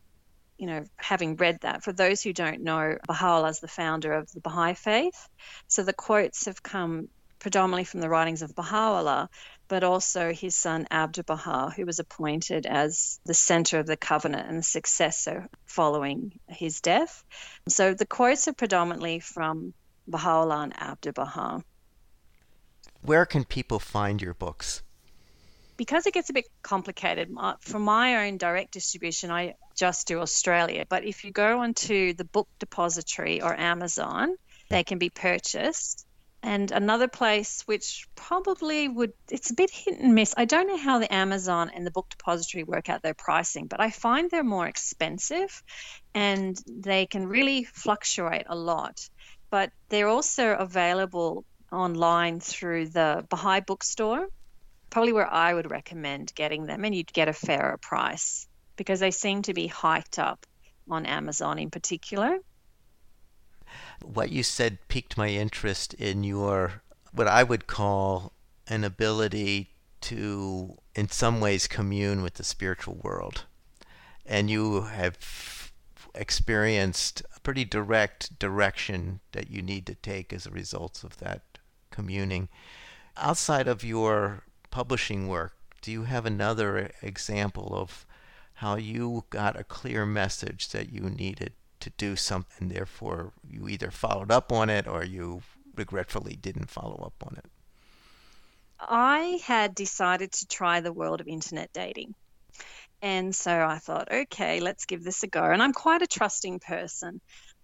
[0.59, 4.29] you know, having read that, for those who don't know, Baha'u'llah is the founder of
[4.33, 5.29] the Baha'i faith.
[5.67, 7.07] So, the quotes have come
[7.39, 9.29] predominantly from the writings of Baha'u'llah,
[9.69, 14.49] but also his son Abdu'l Baha, who was appointed as the center of the covenant
[14.49, 17.23] and the successor following his death.
[17.69, 19.73] So the quotes are predominantly from
[20.07, 21.63] Baha'u'llah and Abdu'l Baha.
[23.01, 24.83] Where can people find your books?
[25.79, 27.29] Because it gets a bit complicated,
[27.61, 30.85] for my own direct distribution, I just do Australia.
[30.89, 34.35] But if you go onto the Book Depository or Amazon,
[34.69, 36.05] they can be purchased.
[36.43, 40.33] And another place which probably would it's a bit hit and miss.
[40.35, 43.81] I don't know how the amazon and the book depository work out their pricing but
[43.81, 45.61] i find they're more expensive
[46.13, 49.09] and they can really fluctuate a lot.
[49.49, 54.27] But they're also available online through the baha'i bookstore
[54.89, 59.11] probably where i would recommend getting them and you'd get a fairer price because they
[59.11, 60.45] seem to be hiked up
[60.89, 62.37] on amazon in particular
[64.03, 66.81] what you said piqued my interest in your
[67.11, 68.33] what I would call
[68.67, 69.71] an ability
[70.01, 73.45] to, in some ways, commune with the spiritual world.
[74.25, 75.71] And you have
[76.13, 81.41] experienced a pretty direct direction that you need to take as a result of that
[81.91, 82.47] communing.
[83.17, 88.05] Outside of your publishing work, do you have another example of
[88.55, 93.89] how you got a clear message that you needed to do something, therefore you either
[93.89, 95.41] followed up on it or you
[95.75, 97.45] regretfully didn't follow up on it?
[98.79, 102.15] I had decided to try the world of internet dating.
[103.01, 105.43] And so I thought, okay, let's give this a go.
[105.43, 107.21] And I'm quite a trusting person.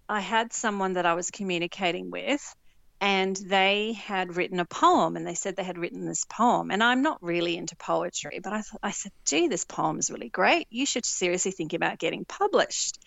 [0.08, 2.56] I had someone that I was communicating with,
[3.01, 6.71] and they had written a poem, and they said they had written this poem.
[6.71, 10.09] And I'm not really into poetry, but I, thought, I said, gee, this poem is
[10.09, 10.67] really great.
[10.69, 12.99] You should seriously think about getting published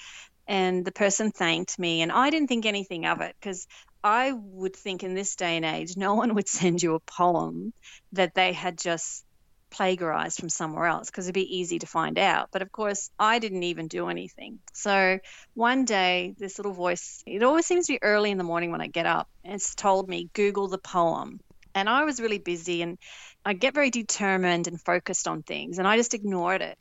[0.49, 3.69] and the person thanked me and i didn't think anything of it because
[4.03, 7.73] i would think in this day and age no one would send you a poem
[8.13, 9.25] that they had just
[9.71, 13.39] plagiarized from somewhere else because it'd be easy to find out but of course i
[13.39, 15.19] didn't even do anything so
[15.55, 18.81] one day this little voice it always seems to be early in the morning when
[18.81, 21.41] i get up and it's told me google the poem
[21.75, 22.99] and i was really busy and
[23.45, 26.79] i get very determined and focused on things and i just ignored it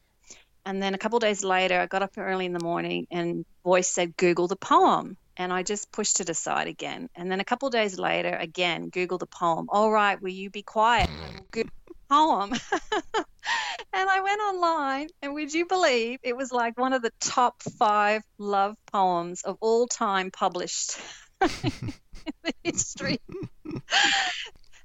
[0.68, 3.88] and then a couple days later, I got up early in the morning and voice
[3.88, 5.16] said, Google the poem.
[5.38, 7.10] And I just pushed it aside again.
[7.16, 9.68] And then a couple days later, again, Google the poem.
[9.70, 11.10] All right, will you be quiet?
[11.52, 11.72] Google
[12.10, 12.52] poem.
[13.94, 17.62] and I went online, and would you believe it was like one of the top
[17.78, 20.98] five love poems of all time published
[21.42, 21.94] in
[22.44, 23.20] the history.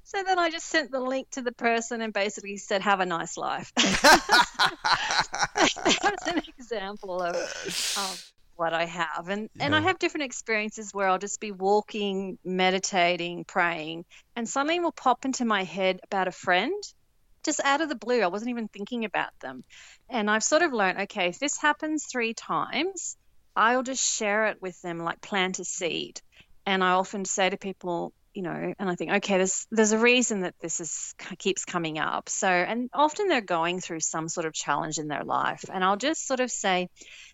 [0.04, 3.06] So then I just sent the link to the person and basically said, "Have a
[3.06, 3.96] nice life." That's
[6.26, 9.64] an example of, of what I have, and yeah.
[9.64, 14.04] and I have different experiences where I'll just be walking, meditating, praying,
[14.36, 16.74] and something will pop into my head about a friend,
[17.44, 18.20] just out of the blue.
[18.20, 19.64] I wasn't even thinking about them,
[20.08, 23.16] and I've sort of learned, okay, if this happens three times,
[23.54, 26.20] I'll just share it with them, like plant a seed.
[26.64, 29.98] And I often say to people, you know, and I think, okay, there's there's a
[29.98, 32.28] reason that this is keeps coming up.
[32.28, 35.96] So, and often they're going through some sort of challenge in their life, and I'll
[35.96, 36.88] just sort of say,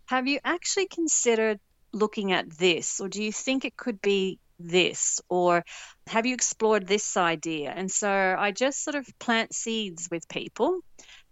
[0.06, 1.60] have you actually considered
[1.92, 5.64] looking at this, or do you think it could be this, or
[6.06, 7.72] have you explored this idea?
[7.74, 10.80] And so I just sort of plant seeds with people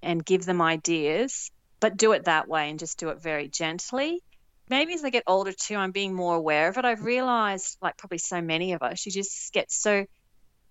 [0.02, 1.50] and give them ideas,
[1.80, 4.22] but do it that way and just do it very gently
[4.68, 6.84] maybe as I get older too, I'm being more aware of it.
[6.84, 10.06] I've realized, like probably so many of us, you just get so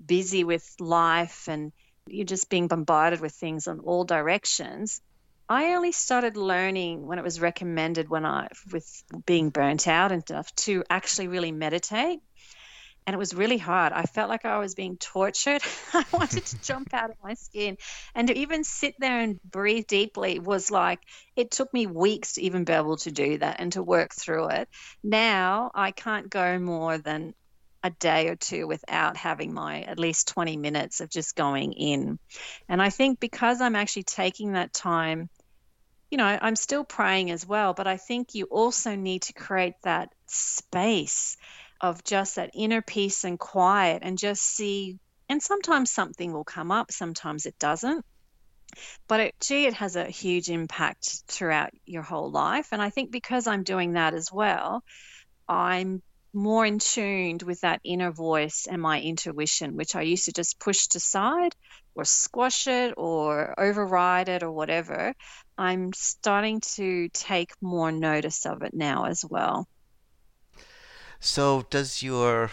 [0.05, 1.71] busy with life and
[2.07, 5.01] you're just being bombarded with things on all directions.
[5.47, 10.23] I only started learning when it was recommended when I, with being burnt out and
[10.23, 12.19] stuff, to actually really meditate
[13.07, 13.93] and it was really hard.
[13.93, 15.61] I felt like I was being tortured.
[15.93, 17.77] I wanted to jump out of my skin.
[18.15, 20.99] And to even sit there and breathe deeply was like,
[21.35, 24.49] it took me weeks to even be able to do that and to work through
[24.49, 24.69] it.
[25.03, 27.35] Now I can't go more than
[27.83, 32.17] a day or two without having my at least 20 minutes of just going in.
[32.67, 35.29] And I think because I'm actually taking that time,
[36.09, 39.75] you know, I'm still praying as well, but I think you also need to create
[39.83, 41.37] that space
[41.85, 44.97] of just that inner peace and quiet and just see
[45.29, 48.05] and sometimes something will come up sometimes it doesn't
[49.07, 53.11] but it, gee it has a huge impact throughout your whole life and i think
[53.11, 54.83] because i'm doing that as well
[55.47, 56.01] i'm
[56.35, 60.59] more in tuned with that inner voice and my intuition, which I used to just
[60.59, 61.55] push aside
[61.95, 65.13] or squash it or override it or whatever.
[65.57, 69.65] I'm starting to take more notice of it now as well.
[71.25, 72.51] So, does your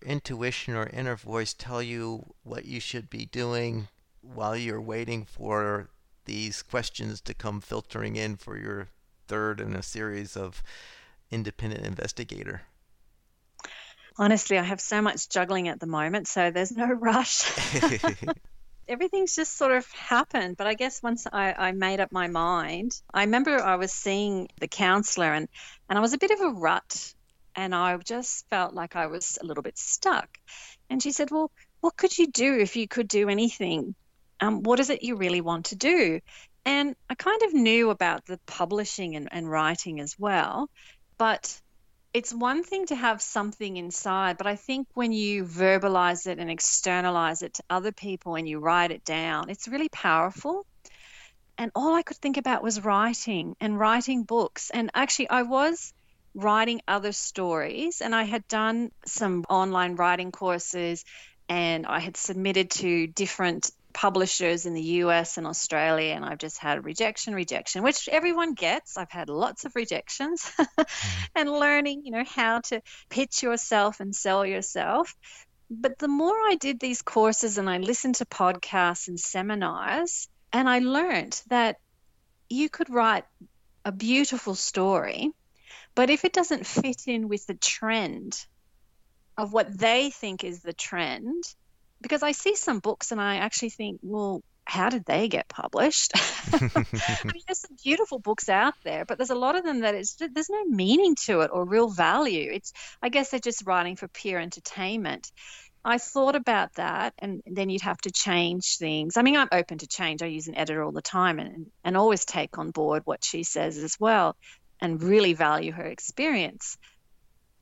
[0.00, 3.88] intuition or inner voice tell you what you should be doing
[4.22, 5.90] while you're waiting for
[6.24, 8.88] these questions to come filtering in for your
[9.28, 10.62] third in a series of
[11.30, 12.62] independent investigator?
[14.16, 17.52] Honestly, I have so much juggling at the moment, so there's no rush.
[18.88, 20.56] Everything's just sort of happened.
[20.56, 24.48] But I guess once I, I made up my mind, I remember I was seeing
[24.60, 25.46] the counselor and,
[25.90, 27.13] and I was a bit of a rut
[27.54, 30.38] and I just felt like I was a little bit stuck.
[30.90, 31.50] And she said, Well,
[31.80, 33.94] what could you do if you could do anything?
[34.40, 36.20] Um, what is it you really want to do?
[36.64, 40.70] And I kind of knew about the publishing and, and writing as well,
[41.18, 41.60] but
[42.14, 46.48] it's one thing to have something inside, but I think when you verbalize it and
[46.48, 50.64] externalize it to other people and you write it down, it's really powerful.
[51.58, 54.70] And all I could think about was writing and writing books.
[54.70, 55.92] And actually, I was
[56.34, 61.04] writing other stories, and I had done some online writing courses
[61.48, 66.58] and I had submitted to different publishers in the US and Australia, and I've just
[66.58, 68.96] had rejection, rejection, which everyone gets.
[68.96, 70.86] I've had lots of rejections mm.
[71.34, 75.14] and learning, you know, how to pitch yourself and sell yourself.
[75.70, 80.68] But the more I did these courses and I listened to podcasts and seminars, and
[80.68, 81.78] I learned that
[82.50, 83.24] you could write
[83.84, 85.32] a beautiful story
[85.94, 88.44] but if it doesn't fit in with the trend
[89.36, 91.44] of what they think is the trend,
[92.00, 96.12] because I see some books and I actually think, well, how did they get published?
[96.52, 96.70] I
[97.24, 100.14] mean, there's some beautiful books out there, but there's a lot of them that it's
[100.14, 102.50] there's no meaning to it or real value.
[102.52, 102.72] It's
[103.02, 105.30] I guess they're just writing for pure entertainment.
[105.86, 109.18] I thought about that, and then you'd have to change things.
[109.18, 110.22] I mean, I'm open to change.
[110.22, 113.42] I use an editor all the time, and and always take on board what she
[113.42, 114.34] says as well
[114.84, 116.76] and really value her experience.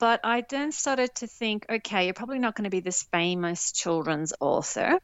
[0.01, 3.71] But I then started to think, okay, you're probably not going to be this famous
[3.71, 4.99] children's author.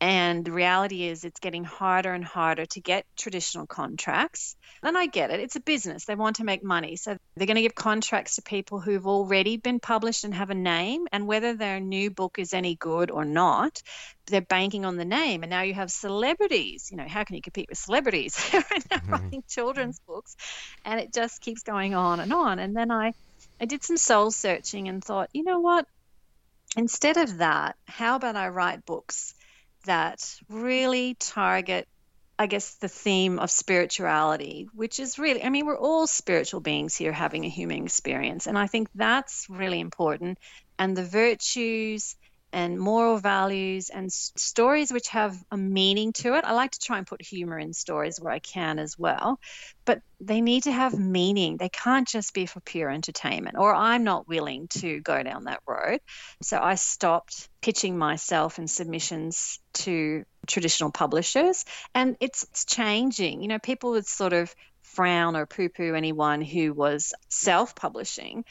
[0.00, 4.54] And the reality is, it's getting harder and harder to get traditional contracts.
[4.80, 6.04] And I get it, it's a business.
[6.04, 6.94] They want to make money.
[6.94, 10.54] So they're going to give contracts to people who've already been published and have a
[10.54, 11.08] name.
[11.10, 13.82] And whether their new book is any good or not,
[14.26, 15.42] they're banking on the name.
[15.42, 16.90] And now you have celebrities.
[16.92, 19.12] You know, how can you compete with celebrities now mm-hmm.
[19.12, 20.36] writing children's books?
[20.84, 22.60] And it just keeps going on and on.
[22.60, 23.14] And then I,
[23.60, 25.86] I did some soul searching and thought, you know what?
[26.76, 29.34] Instead of that, how about I write books?
[29.84, 31.88] That really target
[32.40, 36.94] I guess the theme of spirituality, which is really, I mean, we're all spiritual beings
[36.94, 38.46] here having a human experience.
[38.46, 40.38] And I think that's really important.
[40.78, 42.14] And the virtues
[42.52, 46.44] and moral values and stories which have a meaning to it.
[46.44, 49.38] I like to try and put humor in stories where I can as well,
[49.84, 51.56] but they need to have meaning.
[51.56, 55.62] They can't just be for pure entertainment, or I'm not willing to go down that
[55.66, 56.00] road.
[56.42, 63.42] So I stopped pitching myself and submissions to traditional publishers, and it's, it's changing.
[63.42, 68.44] You know, people would sort of frown or poo poo anyone who was self publishing,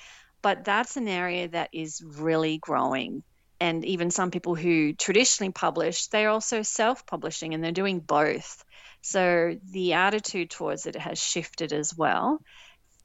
[0.43, 3.23] but that's an area that is really growing
[3.59, 8.63] and even some people who traditionally publish, they're also self publishing and they're doing both.
[9.01, 12.41] So the attitude towards it has shifted as well.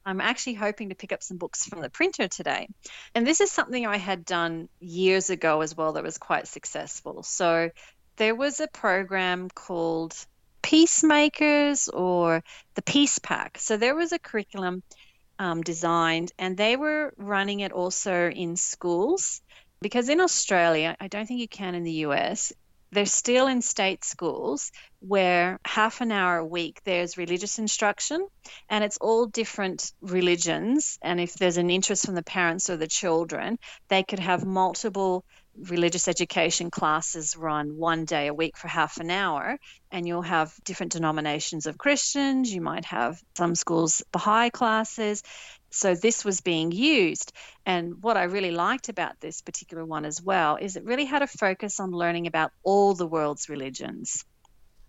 [0.05, 2.67] I'm actually hoping to pick up some books from the printer today.
[3.15, 7.23] And this is something I had done years ago as well that was quite successful.
[7.23, 7.69] So
[8.17, 10.13] there was a program called
[10.61, 12.43] Peacemakers or
[12.75, 13.57] the Peace Pack.
[13.59, 14.83] So there was a curriculum
[15.39, 19.41] um, designed, and they were running it also in schools
[19.83, 22.53] because in Australia, I don't think you can in the US,
[22.91, 28.25] they're still in state schools where half an hour a week there's religious instruction
[28.69, 32.87] and it's all different religions and if there's an interest from the parents or the
[32.87, 33.57] children
[33.87, 35.25] they could have multiple
[35.57, 39.59] religious education classes run one day a week for half an hour,
[39.91, 42.53] and you'll have different denominations of Christians.
[42.53, 45.23] You might have some schools Baha'i classes.
[45.73, 47.33] So this was being used.
[47.65, 51.23] And what I really liked about this particular one as well is it really had
[51.23, 54.23] a focus on learning about all the world's religions.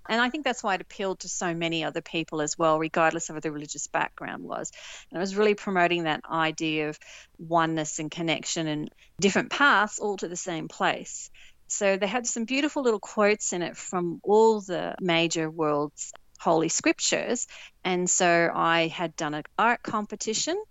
[0.07, 3.31] And I think that's why it appealed to so many other people as well, regardless
[3.31, 4.71] of what their religious background was.
[5.11, 6.99] And it was really promoting that idea of
[7.39, 11.31] oneness and connection and different paths all to the same place.
[11.67, 16.69] So they had some beautiful little quotes in it from all the major world's holy
[16.69, 17.47] scriptures.
[17.83, 20.63] And so I had done an art competition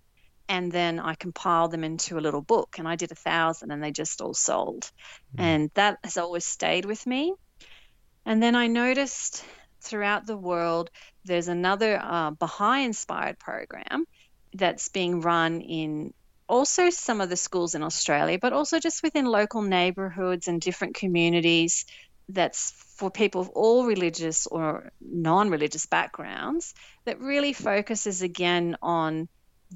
[0.53, 3.83] and then I compiled them into a little book and I did a thousand and
[3.83, 4.91] they just all sold.
[5.35, 5.43] Mm.
[5.43, 7.33] And that has always stayed with me.
[8.23, 9.43] And then I noticed
[9.81, 10.91] throughout the world
[11.25, 14.05] there's another uh, Baha'i inspired program
[14.53, 16.13] that's being run in
[16.47, 20.93] also some of the schools in Australia, but also just within local neighborhoods and different
[20.93, 21.85] communities
[22.29, 26.75] that's for people of all religious or non religious backgrounds
[27.05, 29.27] that really focuses again on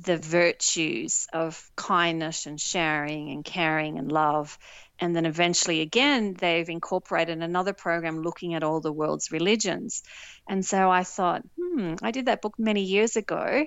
[0.02, 4.58] the virtues of kindness and sharing and caring and love.
[5.00, 10.04] And then eventually, again, they've incorporated another program looking at all the world's religions.
[10.48, 13.66] And so I thought, hmm, I did that book many years ago.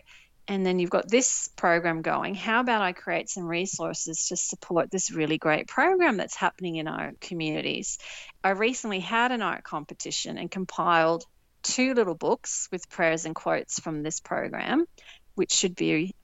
[0.49, 2.35] And then you've got this program going.
[2.35, 6.89] How about I create some resources to support this really great program that's happening in
[6.89, 7.99] our communities?
[8.43, 11.24] I recently had an art competition and compiled
[11.62, 14.87] two little books with prayers and quotes from this program,
[15.35, 16.14] which should be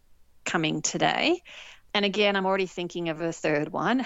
[0.46, 1.42] coming today.
[1.92, 4.04] And again, I'm already thinking of a third one.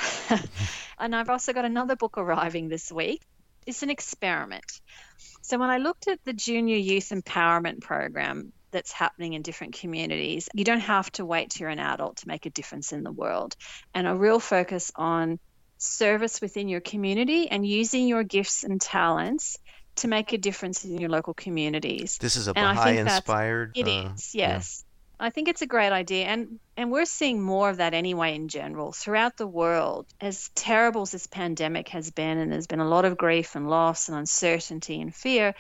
[0.99, 3.23] and I've also got another book arriving this week.
[3.67, 4.81] It's an experiment.
[5.43, 10.49] So when I looked at the Junior Youth Empowerment Program that's happening in different communities,
[10.55, 13.13] you don't have to wait till you're an adult to make a difference in the
[13.13, 13.57] world.
[13.95, 15.39] And a real focus on
[15.79, 19.59] service within your community and using your gifts and talents
[19.97, 22.19] to make a difference in your local communities.
[22.19, 23.73] This is a Baha'i inspired.
[23.77, 24.85] It uh, is, yes.
[25.23, 28.49] I think it's a great idea, and and we're seeing more of that anyway in
[28.49, 30.07] general throughout the world.
[30.19, 33.69] As terrible as this pandemic has been, and there's been a lot of grief and
[33.69, 35.55] loss and uncertainty and fear,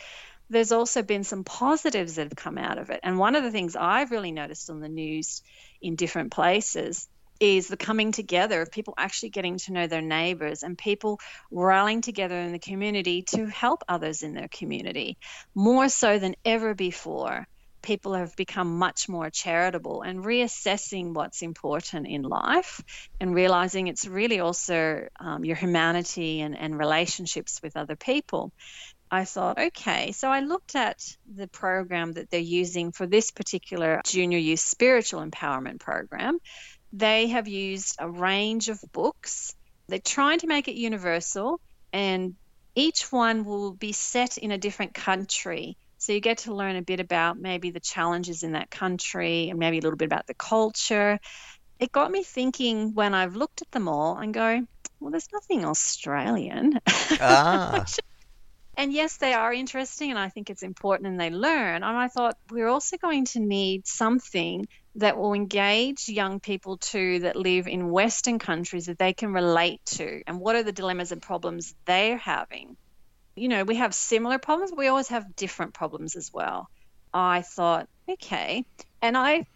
[0.48, 3.00] there's also been some positives that have come out of it.
[3.02, 5.42] And one of the things I've really noticed on the news
[5.82, 7.06] in different places
[7.38, 12.00] is the coming together of people actually getting to know their neighbors and people rallying
[12.00, 15.18] together in the community to help others in their community
[15.54, 17.46] more so than ever before
[17.82, 22.82] people have become much more charitable and reassessing what's important in life
[23.20, 28.52] and realizing it's really also um, your humanity and, and relationships with other people.
[29.10, 34.00] I thought, okay, so I looked at the program that they're using for this particular
[34.04, 36.38] junior youth spiritual empowerment program.
[36.92, 39.54] They have used a range of books.
[39.88, 41.60] They're trying to make it universal,
[41.92, 42.36] and
[42.76, 46.82] each one will be set in a different country so you get to learn a
[46.82, 50.34] bit about maybe the challenges in that country and maybe a little bit about the
[50.34, 51.20] culture.
[51.78, 54.66] It got me thinking when I've looked at them all and go,
[54.98, 56.80] well, there's nothing Australian.
[57.20, 57.84] Ah.
[58.78, 61.82] and yes, they are interesting, and I think it's important and they learn.
[61.82, 67.20] And I thought we're also going to need something that will engage young people too
[67.20, 70.22] that live in Western countries that they can relate to.
[70.26, 72.78] And what are the dilemmas and problems they're having?
[73.34, 76.68] You know, we have similar problems, but we always have different problems as well.
[77.12, 78.64] I thought, okay.
[79.02, 79.46] And I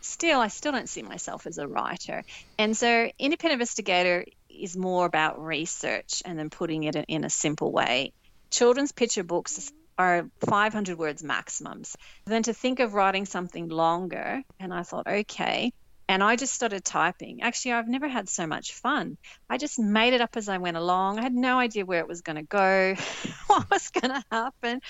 [0.00, 2.22] still, I still don't see myself as a writer.
[2.58, 7.72] And so, independent investigator is more about research and then putting it in a simple
[7.72, 8.12] way.
[8.50, 11.96] Children's picture books are 500 words maximums.
[12.24, 15.72] Then to think of writing something longer, and I thought, okay,
[16.10, 17.40] and I just started typing.
[17.40, 19.16] Actually, I've never had so much fun.
[19.48, 21.20] I just made it up as I went along.
[21.20, 22.96] I had no idea where it was going to go,
[23.46, 24.80] what was going to happen.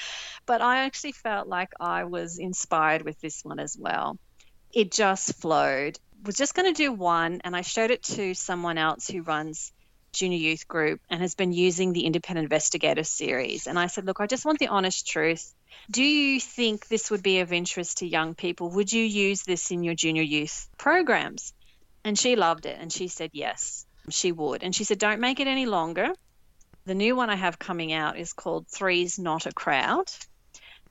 [0.47, 4.17] But I actually felt like I was inspired with this one as well.
[4.73, 5.99] It just flowed.
[6.25, 9.75] Was just going to do one, and I showed it to someone else who runs
[10.15, 13.67] junior youth group and has been using the independent investigator series.
[13.67, 15.53] And I said, Look, I just want the honest truth.
[15.91, 18.71] Do you think this would be of interest to young people?
[18.71, 21.53] Would you use this in your junior youth programs?
[22.05, 24.63] And she loved it and she said yes, she would.
[24.63, 26.09] And she said, Don't make it any longer.
[26.87, 30.11] The new one I have coming out is called Three's Not a Crowd.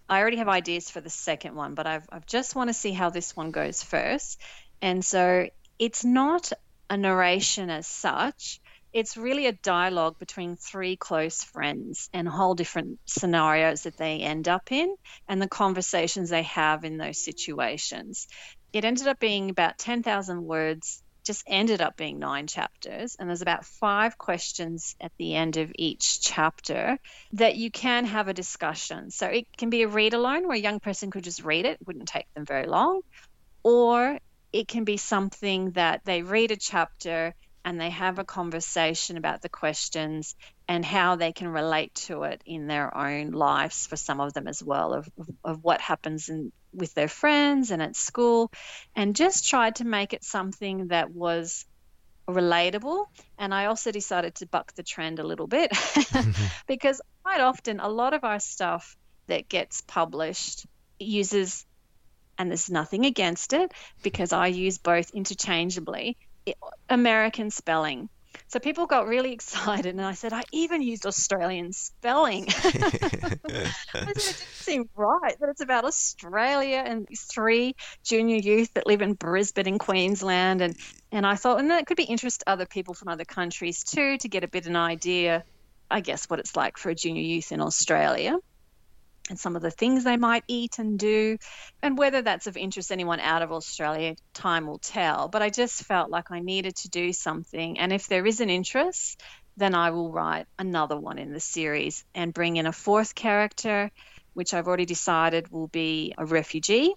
[0.08, 2.92] I already have ideas for the second one, but I've, I just want to see
[2.92, 4.40] how this one goes first.
[4.82, 6.52] And so it's not
[6.90, 8.60] a narration as such,
[8.94, 14.48] it's really a dialogue between three close friends and whole different scenarios that they end
[14.48, 14.96] up in
[15.28, 18.28] and the conversations they have in those situations.
[18.74, 23.16] It ended up being about 10,000 words, just ended up being nine chapters.
[23.20, 26.98] And there's about five questions at the end of each chapter
[27.34, 29.12] that you can have a discussion.
[29.12, 31.78] So it can be a read alone where a young person could just read it,
[31.80, 33.02] it wouldn't take them very long.
[33.62, 34.18] Or
[34.52, 37.36] it can be something that they read a chapter
[37.66, 40.36] and they have a conversation about the questions
[40.68, 44.48] and how they can relate to it in their own lives for some of them
[44.48, 45.10] as well of,
[45.44, 48.52] of what happens in, with their friends and at school
[48.96, 51.66] and just tried to make it something that was
[52.28, 53.06] relatable
[53.40, 55.72] and i also decided to buck the trend a little bit
[56.68, 58.96] because quite often a lot of our stuff
[59.28, 60.66] that gets published
[61.00, 61.66] uses
[62.40, 66.18] and there's nothing against it because I use both interchangeably.
[66.90, 68.10] American spelling.
[68.48, 72.48] So people got really excited, and I said, I even used Australian spelling.
[73.92, 79.02] It didn't seem right that it's about Australia and these three junior youth that live
[79.02, 80.62] in Brisbane in Queensland.
[80.62, 80.76] And,
[81.12, 84.30] and I thought, and that could be interest other people from other countries too to
[84.30, 85.44] get a bit of an idea,
[85.90, 88.38] I guess, what it's like for a junior youth in Australia
[89.30, 91.38] and some of the things they might eat and do.
[91.82, 95.28] And whether that's of interest anyone out of Australia, time will tell.
[95.28, 97.80] But I just felt like I needed to do something.
[97.80, 99.22] And if there is an interest,
[99.58, 103.92] then I will write another one in the series and bring in a fourth character,
[104.34, 106.94] which I've already decided will be a refugee.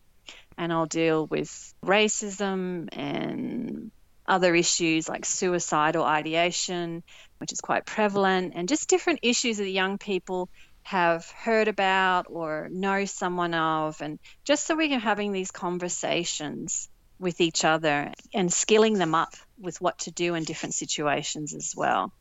[0.56, 3.90] And I'll deal with racism and
[4.26, 7.02] other issues like suicidal ideation,
[7.38, 10.48] which is quite prevalent, and just different issues that young people
[10.82, 16.88] have heard about or know someone of, and just so we can having these conversations
[17.18, 21.72] with each other and skilling them up with what to do in different situations as
[21.76, 22.12] well.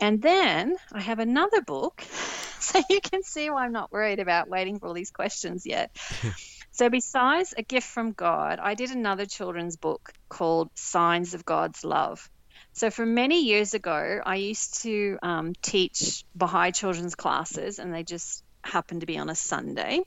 [0.00, 2.00] And then I have another book,
[2.58, 5.94] so you can see why I'm not worried about waiting for all these questions yet.
[6.72, 11.84] so, besides A Gift from God, I did another children's book called Signs of God's
[11.84, 12.28] Love.
[12.74, 18.02] So, for many years ago, I used to um, teach Baha'i children's classes, and they
[18.02, 20.02] just happened to be on a Sunday.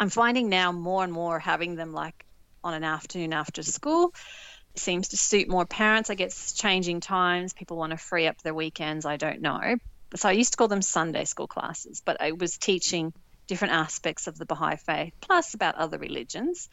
[0.00, 2.24] I'm finding now more and more having them like
[2.64, 4.14] on an afternoon after school
[4.74, 6.08] it seems to suit more parents.
[6.10, 9.04] I guess changing times, people want to free up their weekends.
[9.04, 9.76] I don't know.
[10.16, 13.12] So I used to call them Sunday school classes, but I was teaching
[13.46, 16.68] different aspects of the Baha'i faith, plus about other religions.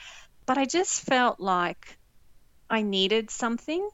[0.45, 1.97] But I just felt like
[2.69, 3.87] I needed something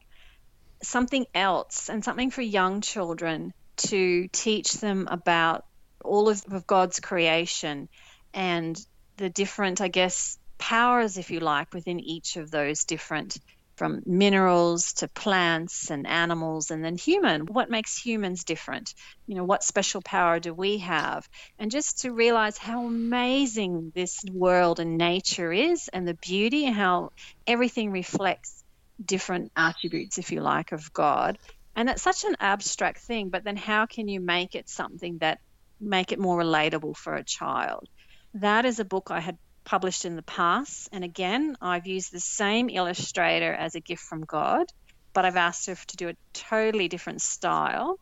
[0.88, 5.66] something else and something for young children to teach them about
[6.04, 7.90] all of, of God's creation
[8.34, 8.80] and
[9.18, 13.38] the different, I guess, powers, if you like, within each of those different
[13.76, 17.42] from minerals to plants and animals and then human.
[17.42, 18.94] What makes humans different?
[19.28, 21.28] You know what special power do we have?
[21.60, 26.76] And just to realize how amazing this world and nature is and the beauty and
[26.76, 27.12] how
[27.46, 28.64] everything reflects
[29.04, 31.38] different attributes, if you like, of God.
[31.76, 35.40] And it's such an abstract thing, but then how can you make it something that
[35.80, 37.88] make it more relatable for a child?
[38.36, 40.90] That is a book I had published in the past.
[40.92, 44.68] And again, I've used the same illustrator as a gift from God,
[45.14, 48.00] but I've asked her to do a totally different style.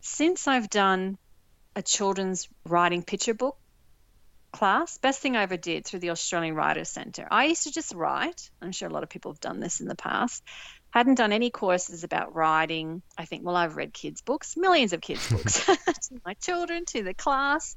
[0.00, 1.16] Since I've done
[1.76, 3.56] a children's writing picture book
[4.54, 4.98] class.
[4.98, 7.26] Best thing I ever did through the Australian Writers Centre.
[7.30, 8.50] I used to just write.
[8.62, 10.42] I'm sure a lot of people have done this in the past.
[10.90, 13.02] Hadn't done any courses about writing.
[13.18, 17.02] I think, well, I've read kids' books, millions of kids' books to my children, to
[17.02, 17.74] the class.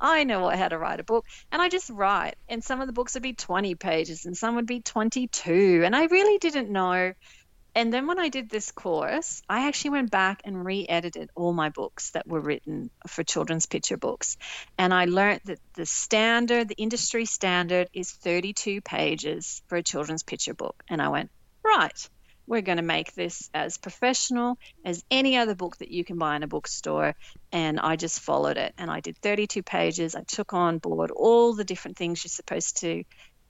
[0.00, 2.34] I know how to write a book, and I just write.
[2.48, 5.82] And some of the books would be 20 pages, and some would be 22.
[5.84, 7.12] And I really didn't know
[7.76, 11.52] and then when I did this course, I actually went back and re edited all
[11.52, 14.38] my books that were written for children's picture books.
[14.78, 20.22] And I learned that the standard, the industry standard, is 32 pages for a children's
[20.22, 20.82] picture book.
[20.88, 21.30] And I went,
[21.62, 22.08] right,
[22.46, 26.34] we're going to make this as professional as any other book that you can buy
[26.36, 27.14] in a bookstore.
[27.52, 28.72] And I just followed it.
[28.78, 30.14] And I did 32 pages.
[30.14, 33.04] I took on board all the different things you're supposed to,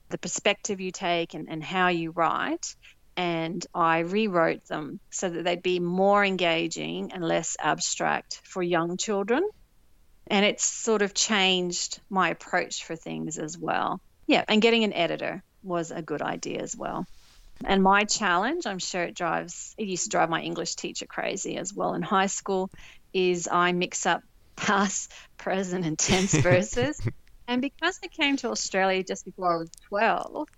[0.08, 2.74] the perspective you take, and, and how you write
[3.16, 8.96] and I rewrote them so that they'd be more engaging and less abstract for young
[8.96, 9.48] children.
[10.26, 14.00] And it's sort of changed my approach for things as well.
[14.26, 17.06] Yeah, and getting an editor was a good idea as well.
[17.64, 21.56] And my challenge, I'm sure it drives, it used to drive my English teacher crazy
[21.56, 22.70] as well in high school,
[23.14, 24.22] is I mix up
[24.56, 27.00] past, present, and tense verses.
[27.48, 30.48] and because I came to Australia just before I was 12,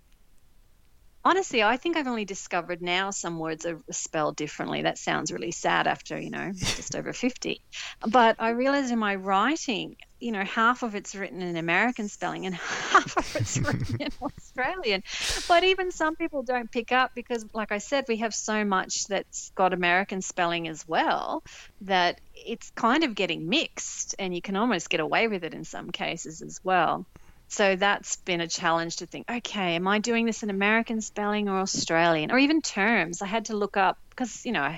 [1.29, 4.81] honestly, I think I've only discovered now some words are spelled differently.
[4.81, 7.61] That sounds really sad after, you know, just over 50.
[8.07, 12.47] But I realized in my writing, you know, half of it's written in American spelling
[12.47, 12.55] and
[12.91, 15.03] half of it's written in Australian.
[15.47, 19.05] But even some people don't pick up because, like I said, we have so much
[19.05, 21.43] that's got American spelling as well
[21.81, 25.63] that it's kind of getting mixed and you can almost get away with it in
[25.63, 27.05] some cases as well.
[27.49, 31.49] So that's been a challenge to think, okay, am I doing this in American spelling
[31.49, 33.23] or Australian or even terms?
[33.23, 34.75] I had to look up because, you know,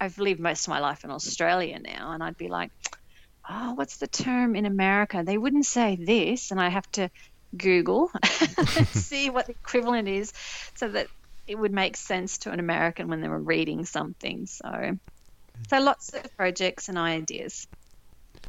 [0.00, 2.70] I've lived most of my life in Australia now and I'd be like,
[3.50, 5.24] oh, what's the term in America?
[5.26, 6.52] They wouldn't say this.
[6.52, 7.10] And I have to
[7.56, 8.12] Google
[8.92, 10.32] see what the equivalent is
[10.76, 11.08] so that
[11.48, 14.46] it would make sense to an American when they were reading something.
[14.46, 14.98] So,
[15.68, 17.66] so lots of projects and ideas.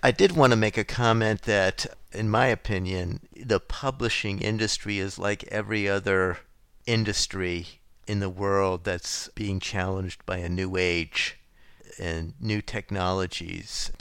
[0.03, 5.19] I did want to make a comment that in my opinion, the publishing industry is
[5.19, 6.39] like every other
[6.85, 7.67] industry
[8.07, 11.37] in the world that's being challenged by a new age
[11.99, 13.91] and new technologies.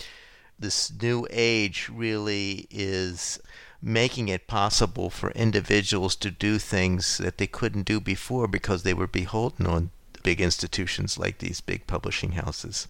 [0.58, 3.38] This new age really is
[3.82, 8.94] making it possible for individuals to do things that they couldn't do before because they
[8.94, 9.90] were beholden on
[10.22, 12.88] big institutions like these big publishing houses.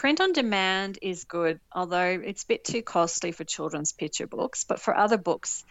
[0.00, 4.64] Print on demand is good, although it's a bit too costly for children's picture books.
[4.64, 5.62] But for other books,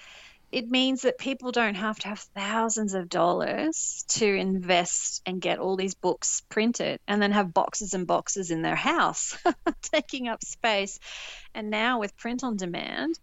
[0.51, 5.57] it means that people don't have to have thousands of dollars to invest and get
[5.57, 9.35] all these books printed and then have boxes and boxes in their house
[9.81, 10.99] taking up space.
[11.55, 13.17] And now with print on demand,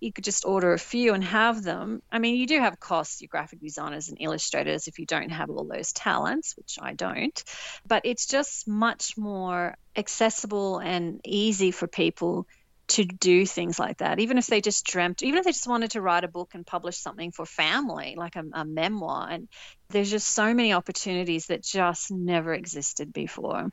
[0.00, 2.02] you could just order a few and have them.
[2.10, 5.50] I mean, you do have costs, your graphic designers and illustrators, if you don't have
[5.50, 7.42] all those talents, which I don't.
[7.86, 12.46] But it's just much more accessible and easy for people
[12.88, 15.90] to do things like that, even if they just dreamt, even if they just wanted
[15.90, 19.28] to write a book and publish something for family, like a, a memoir.
[19.28, 19.48] And
[19.90, 23.70] there's just so many opportunities that just never existed before.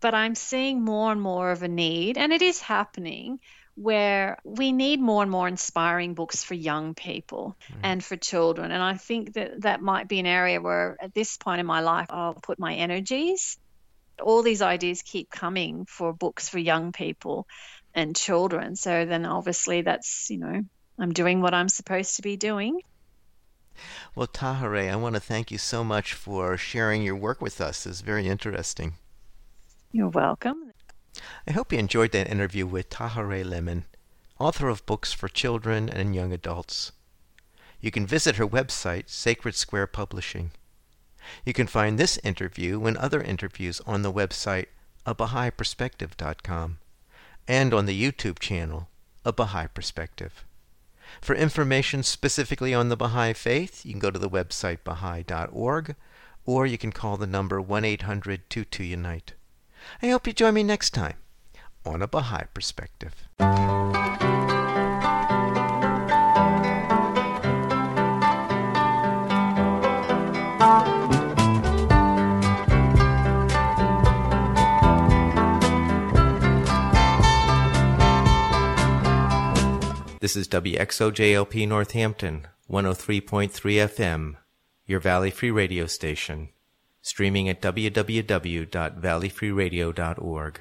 [0.00, 3.38] But I'm seeing more and more of a need, and it is happening
[3.74, 7.76] where we need more and more inspiring books for young people mm.
[7.82, 8.70] and for children.
[8.70, 11.80] And I think that that might be an area where, at this point in my
[11.80, 13.58] life, I'll put my energies.
[14.20, 17.46] All these ideas keep coming for books for young people
[17.94, 18.76] and children.
[18.76, 20.62] So then obviously that's, you know,
[20.98, 22.80] I'm doing what I'm supposed to be doing.
[24.14, 27.86] Well, Tahirih, I want to thank you so much for sharing your work with us.
[27.86, 28.94] It's very interesting.
[29.92, 30.71] You're welcome.
[31.46, 33.84] I hope you enjoyed that interview with Tahirih Lemon,
[34.38, 36.92] author of books for children and young adults.
[37.80, 40.52] You can visit her website, Sacred Square Publishing.
[41.44, 44.66] You can find this interview and other interviews on the website,
[45.06, 46.78] abahaiperspective.com
[47.48, 48.88] and on the YouTube channel,
[49.24, 50.44] A Baha'i Perspective.
[51.20, 55.96] For information specifically on the Baha'i Faith, you can go to the website baha'i.org
[56.44, 59.32] or you can call the number 1 800 22 Unite.
[60.02, 61.14] I hope you join me next time
[61.84, 63.14] on A Baha'i Perspective.
[80.22, 84.36] This is WXOJLP Northampton, 103.3 FM,
[84.86, 86.50] your Valley Free radio station,
[87.02, 90.60] streaming at www.valleyfreeradio.org.